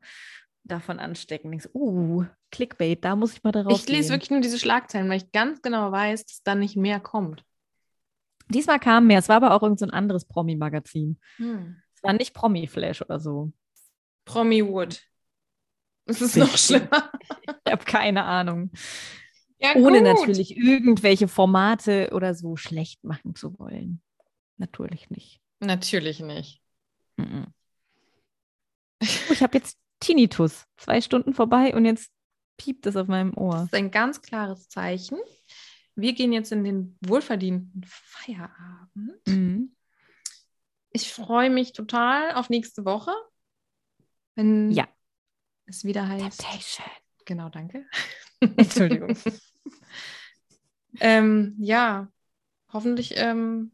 davon 0.63 1.01
anstecken. 1.01 1.59
So, 1.59 1.69
uh, 1.75 2.25
Clickbait, 2.53 3.05
da 3.05 3.17
muss 3.17 3.33
ich 3.33 3.43
mal 3.43 3.51
drauf 3.51 3.73
Ich 3.73 3.89
lese 3.89 4.03
gehen. 4.03 4.11
wirklich 4.11 4.31
nur 4.31 4.41
diese 4.41 4.61
Schlagzeilen, 4.61 5.09
weil 5.11 5.17
ich 5.17 5.33
ganz 5.33 5.61
genau 5.61 5.91
weiß, 5.91 6.25
dass 6.25 6.43
da 6.45 6.55
nicht 6.55 6.77
mehr 6.77 7.01
kommt. 7.01 7.43
Diesmal 8.49 8.79
kam 8.79 9.09
mehr, 9.09 9.19
es 9.19 9.29
war 9.29 9.37
aber 9.37 9.55
auch 9.55 9.63
irgend 9.65 9.81
so 9.81 9.87
ein 9.87 9.91
anderes 9.91 10.25
Promi-Magazin. 10.25 11.19
Es 11.39 12.03
war 12.05 12.13
nicht 12.13 12.33
Promi-Flash 12.33 13.03
oder 13.03 13.19
so. 13.19 13.53
Promi 14.25 14.65
Wood. 14.65 15.03
Das 16.07 16.23
ist 16.23 16.37
noch 16.37 16.57
schlimmer. 16.57 17.11
Ich 17.67 17.73
habe 17.73 17.85
keine 17.85 18.25
Ahnung. 18.25 18.71
Ja, 19.59 19.75
Ohne 19.75 19.99
gut. 19.99 20.07
natürlich 20.07 20.57
irgendwelche 20.57 21.29
Formate 21.29 22.11
oder 22.13 22.35
so 22.35 22.57
schlecht 22.57 23.05
machen 23.05 23.35
zu 23.35 23.59
wollen. 23.59 24.01
Natürlich 24.59 25.09
nicht. 25.11 25.41
Natürlich 25.61 26.21
nicht. 26.21 26.63
Mhm. 27.17 27.47
Ich 29.01 29.43
habe 29.43 29.57
jetzt 29.59 29.79
Tinnitus. 30.01 30.67
Zwei 30.77 31.01
Stunden 31.01 31.33
vorbei 31.35 31.75
und 31.75 31.85
jetzt 31.85 32.11
piept 32.57 32.87
es 32.87 32.97
auf 32.97 33.07
meinem 33.09 33.31
Das 33.33 33.39
Ohr. 33.39 33.63
ist 33.65 33.75
ein 33.75 33.91
ganz 33.91 34.21
klares 34.21 34.69
Zeichen. 34.69 35.19
Wir 35.95 36.13
gehen 36.13 36.33
jetzt 36.33 36.53
in 36.53 36.65
den 36.65 36.97
wohlverdienten 37.05 37.85
Feierabend. 37.87 39.27
Mhm. 39.27 39.75
Ich 40.91 41.13
freue 41.13 41.51
mich 41.51 41.73
total 41.73 42.35
auf 42.35 42.51
nächste 42.51 42.85
Woche, 42.85 43.13
wenn 44.35 44.71
Ja. 44.71 44.89
es 45.67 45.85
wieder 45.85 46.09
heißt. 46.09 46.41
Temptation. 46.41 46.87
Genau, 47.25 47.49
danke. 47.49 47.87
Entschuldigung. 48.41 49.17
ähm, 51.01 51.57
ja, 51.59 52.11
hoffentlich. 52.73 53.13
Ähm, 53.17 53.73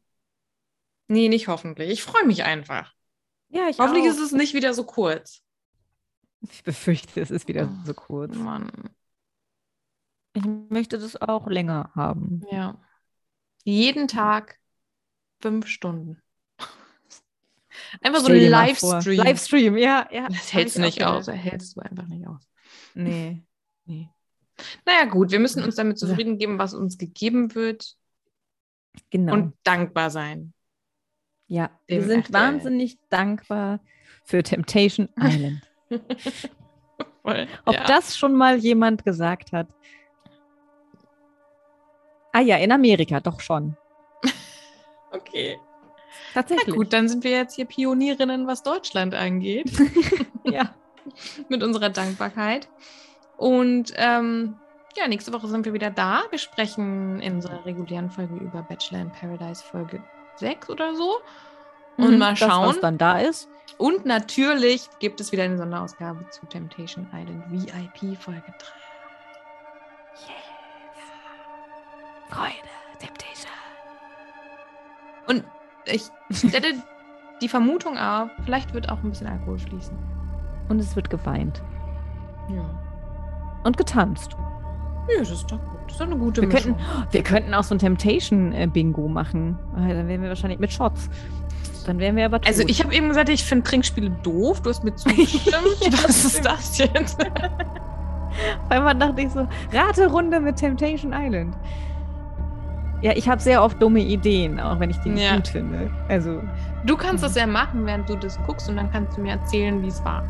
nee, 1.08 1.28
nicht 1.28 1.48
hoffentlich. 1.48 1.90
Ich 1.90 2.02
freue 2.02 2.24
mich 2.24 2.44
einfach. 2.44 2.92
Ja, 3.48 3.68
ich 3.68 3.78
Hoffentlich 3.78 4.04
auch. 4.04 4.14
ist 4.14 4.20
es 4.20 4.32
nicht 4.32 4.54
wieder 4.54 4.74
so 4.74 4.84
kurz. 4.84 5.42
Ich 6.40 6.62
befürchte, 6.62 7.20
es 7.20 7.30
ist 7.30 7.48
wieder 7.48 7.68
so 7.84 7.94
kurz. 7.94 8.34
Mann. 8.36 8.70
Ich 10.34 10.44
möchte 10.68 10.98
das 10.98 11.20
auch 11.20 11.46
länger 11.46 11.90
haben. 11.94 12.42
Ja. 12.50 12.80
Jeden 13.64 14.08
Tag 14.08 14.58
fünf 15.40 15.68
Stunden. 15.68 16.20
Einfach 18.00 18.20
so 18.20 18.28
ein. 18.28 18.40
Livestream. 18.50 19.16
Livestream, 19.16 19.76
ja, 19.76 20.08
ja. 20.10 20.28
Das 20.28 20.52
hältst 20.52 20.76
du 20.76 20.80
nicht 20.80 21.04
aus. 21.04 21.26
Das 21.26 21.36
hältst 21.36 21.76
du 21.76 21.80
einfach 21.80 22.06
nicht 22.06 22.26
aus. 22.26 22.48
Nee. 22.94 23.44
nee. 23.84 24.08
Naja, 24.84 25.04
gut, 25.06 25.30
wir 25.30 25.40
müssen 25.40 25.62
uns 25.62 25.74
damit 25.76 25.98
zufrieden 25.98 26.38
geben, 26.38 26.58
was 26.58 26.74
uns 26.74 26.98
gegeben 26.98 27.54
wird 27.54 27.96
Genau. 29.10 29.32
und 29.32 29.54
dankbar 29.64 30.10
sein. 30.10 30.53
Ja, 31.48 31.70
wir 31.86 32.02
sind 32.02 32.26
RTL. 32.28 32.32
wahnsinnig 32.32 32.98
dankbar 33.10 33.80
für 34.24 34.42
Temptation 34.42 35.08
Island. 35.20 35.60
Voll. 37.22 37.46
Ob 37.64 37.74
ja. 37.74 37.84
das 37.86 38.16
schon 38.16 38.34
mal 38.34 38.56
jemand 38.58 39.04
gesagt 39.04 39.52
hat? 39.52 39.68
Ah 42.32 42.40
ja, 42.40 42.56
in 42.56 42.72
Amerika 42.72 43.20
doch 43.20 43.40
schon. 43.40 43.76
Okay. 45.12 45.56
Tatsächlich. 46.34 46.66
Na 46.66 46.74
gut, 46.74 46.92
dann 46.92 47.08
sind 47.08 47.22
wir 47.22 47.30
jetzt 47.30 47.54
hier 47.54 47.66
Pionierinnen, 47.66 48.48
was 48.48 48.64
Deutschland 48.64 49.14
angeht, 49.14 49.70
Ja. 50.44 50.74
mit 51.48 51.62
unserer 51.62 51.88
Dankbarkeit. 51.88 52.68
Und 53.36 53.92
ähm, 53.96 54.56
ja, 54.96 55.06
nächste 55.06 55.32
Woche 55.32 55.46
sind 55.46 55.64
wir 55.66 55.72
wieder 55.72 55.90
da. 55.90 56.22
Wir 56.30 56.38
sprechen 56.40 57.20
in 57.20 57.34
unserer 57.36 57.64
regulären 57.64 58.10
Folge 58.10 58.34
über 58.34 58.62
Bachelor 58.62 59.02
in 59.02 59.12
Paradise 59.12 59.62
Folge 59.62 60.02
6 60.36 60.70
oder 60.70 60.94
so. 60.94 61.18
Und 61.96 62.12
Mhm, 62.12 62.18
mal 62.18 62.30
Das, 62.34 62.38
schauen. 62.40 62.68
was 62.68 62.80
dann 62.80 62.98
da 62.98 63.18
ist. 63.18 63.48
Und 63.78 64.04
natürlich 64.06 64.88
gibt 65.00 65.20
es 65.20 65.32
wieder 65.32 65.44
eine 65.44 65.56
Sonderausgabe 65.58 66.28
zu 66.30 66.46
Temptation 66.46 67.08
Island 67.12 67.44
VIP 67.50 68.16
Folge 68.20 68.42
3. 68.58 68.66
Freude, 72.30 72.52
Temptation. 72.98 73.52
Und 75.26 75.44
ich 75.86 76.02
stelle 76.30 76.74
die 77.42 77.48
Vermutung 77.48 77.98
auf, 77.98 78.30
vielleicht 78.44 78.72
wird 78.74 78.88
auch 78.90 78.98
ein 79.02 79.10
bisschen 79.10 79.26
Alkohol 79.26 79.58
fließen. 79.58 79.96
Und 80.68 80.78
es 80.80 80.96
wird 80.96 81.10
geweint. 81.10 81.62
Ja. 82.48 82.64
Und 83.64 83.76
getanzt. 83.76 84.36
Ja, 85.08 85.18
das 85.20 85.30
ist 85.30 85.50
doch 85.50 85.58
gut. 85.58 85.78
Das 85.86 85.92
ist 85.92 86.00
doch 86.00 86.06
eine 86.06 86.16
gute 86.16 86.40
Wir 86.42 86.48
Mischung. 86.48 86.76
könnten, 86.76 87.12
wir 87.12 87.22
könnten 87.22 87.54
auch 87.54 87.64
so 87.64 87.74
ein 87.74 87.78
Temptation-Bingo 87.78 89.08
machen. 89.08 89.58
Dann 89.76 90.08
wären 90.08 90.22
wir 90.22 90.28
wahrscheinlich 90.28 90.58
mit 90.58 90.72
Shots. 90.72 91.08
Dann 91.86 91.98
wären 91.98 92.16
wir 92.16 92.24
aber 92.24 92.40
tot. 92.40 92.48
Also 92.48 92.62
ich 92.66 92.82
habe 92.82 92.94
eben 92.94 93.08
gesagt, 93.08 93.28
ich 93.28 93.44
finde 93.44 93.64
Trinkspiele 93.64 94.10
doof. 94.22 94.62
Du 94.62 94.70
hast 94.70 94.82
mir 94.84 94.94
zugestimmt. 94.94 95.54
Was 96.04 96.24
ist 96.24 96.44
das 96.44 96.78
jetzt? 96.78 97.20
Auf 98.64 98.70
einmal 98.70 98.94
dachte 98.94 99.20
ich 99.20 99.30
so, 99.30 99.46
Raterunde 99.72 100.40
mit 100.40 100.56
Temptation 100.56 101.12
Island. 101.14 101.54
Ja, 103.02 103.12
ich 103.14 103.28
habe 103.28 103.40
sehr 103.40 103.62
oft 103.62 103.80
dumme 103.82 104.00
Ideen, 104.00 104.58
auch 104.58 104.80
wenn 104.80 104.88
ich 104.88 104.96
die 105.00 105.10
nicht 105.10 105.22
Ja. 105.24 105.36
gut 105.36 105.46
finde. 105.48 105.90
Also, 106.08 106.40
Du 106.86 106.96
kannst 106.96 107.22
das 107.22 107.34
ja 107.34 107.46
machen, 107.46 107.84
während 107.86 108.08
du 108.08 108.16
das 108.16 108.38
guckst 108.46 108.68
und 108.68 108.76
dann 108.76 108.90
kannst 108.90 109.16
du 109.16 109.20
mir 109.20 109.32
erzählen, 109.32 109.82
wie 109.82 109.88
es 109.88 110.02
war. 110.04 110.22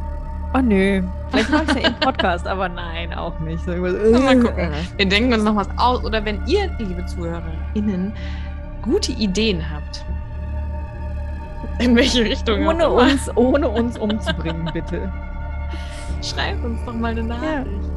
Oh 0.55 0.61
nö. 0.63 1.03
Vielleicht 1.31 1.51
mache 1.51 1.65
ich 1.79 1.83
ja 1.83 1.89
im 1.89 1.95
Podcast, 2.01 2.47
aber 2.47 2.69
nein, 2.69 3.13
auch 3.13 3.39
nicht. 3.41 3.65
So 3.65 3.73
Mal 3.73 3.95
äh, 3.95 4.41
gucken. 4.41 4.71
Wir 4.97 5.07
denken 5.07 5.33
uns 5.35 5.43
noch 5.45 5.57
was 5.57 5.69
aus. 5.77 6.05
Oder 6.05 6.25
wenn 6.25 6.45
ihr, 6.47 6.71
liebe 6.79 7.05
ZuhörerInnen, 7.07 8.13
gute 8.83 9.13
Ideen 9.13 9.63
habt, 9.71 10.05
in 11.81 11.97
welche 11.97 12.25
Richtung 12.25 12.67
Ohne 12.67 12.89
uns, 12.89 13.31
ohne 13.37 13.69
uns 13.69 13.99
umzubringen, 13.99 14.71
bitte. 14.73 15.11
schreibt 16.23 16.65
uns 16.65 16.79
doch 16.85 16.95
mal 16.95 17.11
eine 17.13 17.25
Nachricht. 17.25 17.91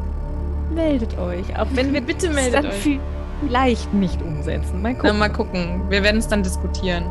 Meldet 0.74 1.18
euch. 1.18 1.58
Auch 1.60 1.68
wenn 1.74 1.94
wir 1.94 2.02
Bitte 2.02 2.30
meldet 2.30 2.56
dann 2.56 2.66
euch. 2.72 3.00
vielleicht 3.42 3.94
nicht 3.94 4.22
umsetzen. 4.22 4.82
Mal 4.82 4.94
Na, 4.94 5.00
gucken. 5.02 5.20
mal 5.20 5.30
gucken. 5.30 5.82
Wir 5.90 6.04
werden 6.04 6.18
es 6.18 6.28
dann 6.28 6.44
diskutieren. 6.44 7.06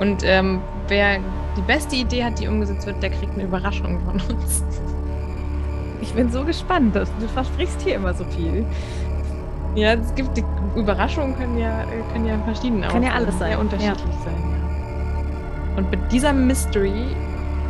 Und 0.00 0.22
ähm, 0.24 0.60
wer 0.88 1.18
die 1.60 1.66
beste 1.66 1.96
Idee 1.96 2.24
hat, 2.24 2.38
die 2.38 2.48
umgesetzt 2.48 2.86
wird, 2.86 3.02
der 3.02 3.10
kriegt 3.10 3.34
eine 3.34 3.44
Überraschung 3.44 4.00
von 4.04 4.14
uns. 4.34 4.64
Ich 6.00 6.14
bin 6.14 6.30
so 6.30 6.44
gespannt. 6.44 6.96
Du 6.96 7.28
versprichst 7.28 7.82
hier 7.82 7.96
immer 7.96 8.14
so 8.14 8.24
viel. 8.24 8.64
Ja, 9.74 9.92
es 9.92 10.14
gibt 10.14 10.36
die 10.36 10.44
Überraschungen 10.74 11.36
können 11.36 11.58
ja, 11.58 11.82
äh, 11.82 12.12
können 12.12 12.26
ja 12.26 12.38
verschieden 12.44 12.80
Kann 12.82 13.02
ja 13.02 13.12
alles 13.12 13.38
sein. 13.38 13.50
Sehr 13.50 13.60
unterschiedlich 13.60 14.00
ja. 14.00 14.24
sein. 14.24 14.34
Ja. 14.40 15.76
Und 15.76 15.90
mit 15.90 16.00
dieser 16.10 16.32
Mystery 16.32 17.04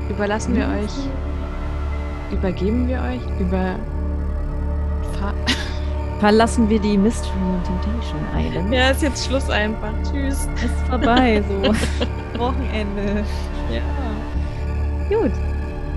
überlassen 0.08 0.56
wir 0.56 0.64
euch, 0.64 2.32
übergeben 2.32 2.88
wir 2.88 3.00
euch, 3.02 3.40
über 3.40 3.74
verlassen 6.20 6.68
wir 6.68 6.78
die 6.78 6.96
Mystery 6.96 7.32
und 7.38 7.64
Temptation 7.64 8.20
Island. 8.36 8.72
Ja, 8.72 8.90
ist 8.90 9.02
jetzt 9.02 9.26
Schluss 9.26 9.50
einfach. 9.50 9.92
Tschüss. 10.04 10.48
Ist 10.56 10.88
vorbei, 10.88 11.42
so. 11.48 12.38
Wochenende. 12.38 13.24
Ja. 13.72 13.82
Gut. 15.08 15.32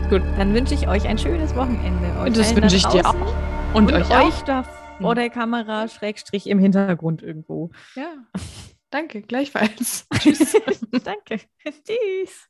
Gut. 0.10 0.22
Dann 0.38 0.54
wünsche 0.54 0.74
ich 0.74 0.88
euch 0.88 1.08
ein 1.08 1.18
schönes 1.18 1.56
Wochenende. 1.56 2.20
Und 2.20 2.38
das 2.38 2.56
wünsche 2.56 2.76
ich 2.76 2.86
dir 2.86 3.08
auch. 3.08 3.16
Und, 3.74 3.92
und 3.92 3.94
euch, 3.94 4.12
euch 4.12 4.42
da 4.42 4.64
vor 5.00 5.12
hm. 5.12 5.16
der 5.16 5.30
Kamera, 5.30 5.88
Schrägstrich 5.88 6.48
im 6.48 6.60
Hintergrund 6.60 7.22
irgendwo. 7.24 7.72
Ja. 7.96 8.14
Danke, 8.90 9.24
gleichfalls. 9.24 10.08
Tschüss. 10.20 10.56
Danke. 11.04 11.40
Tschüss. 11.64 12.50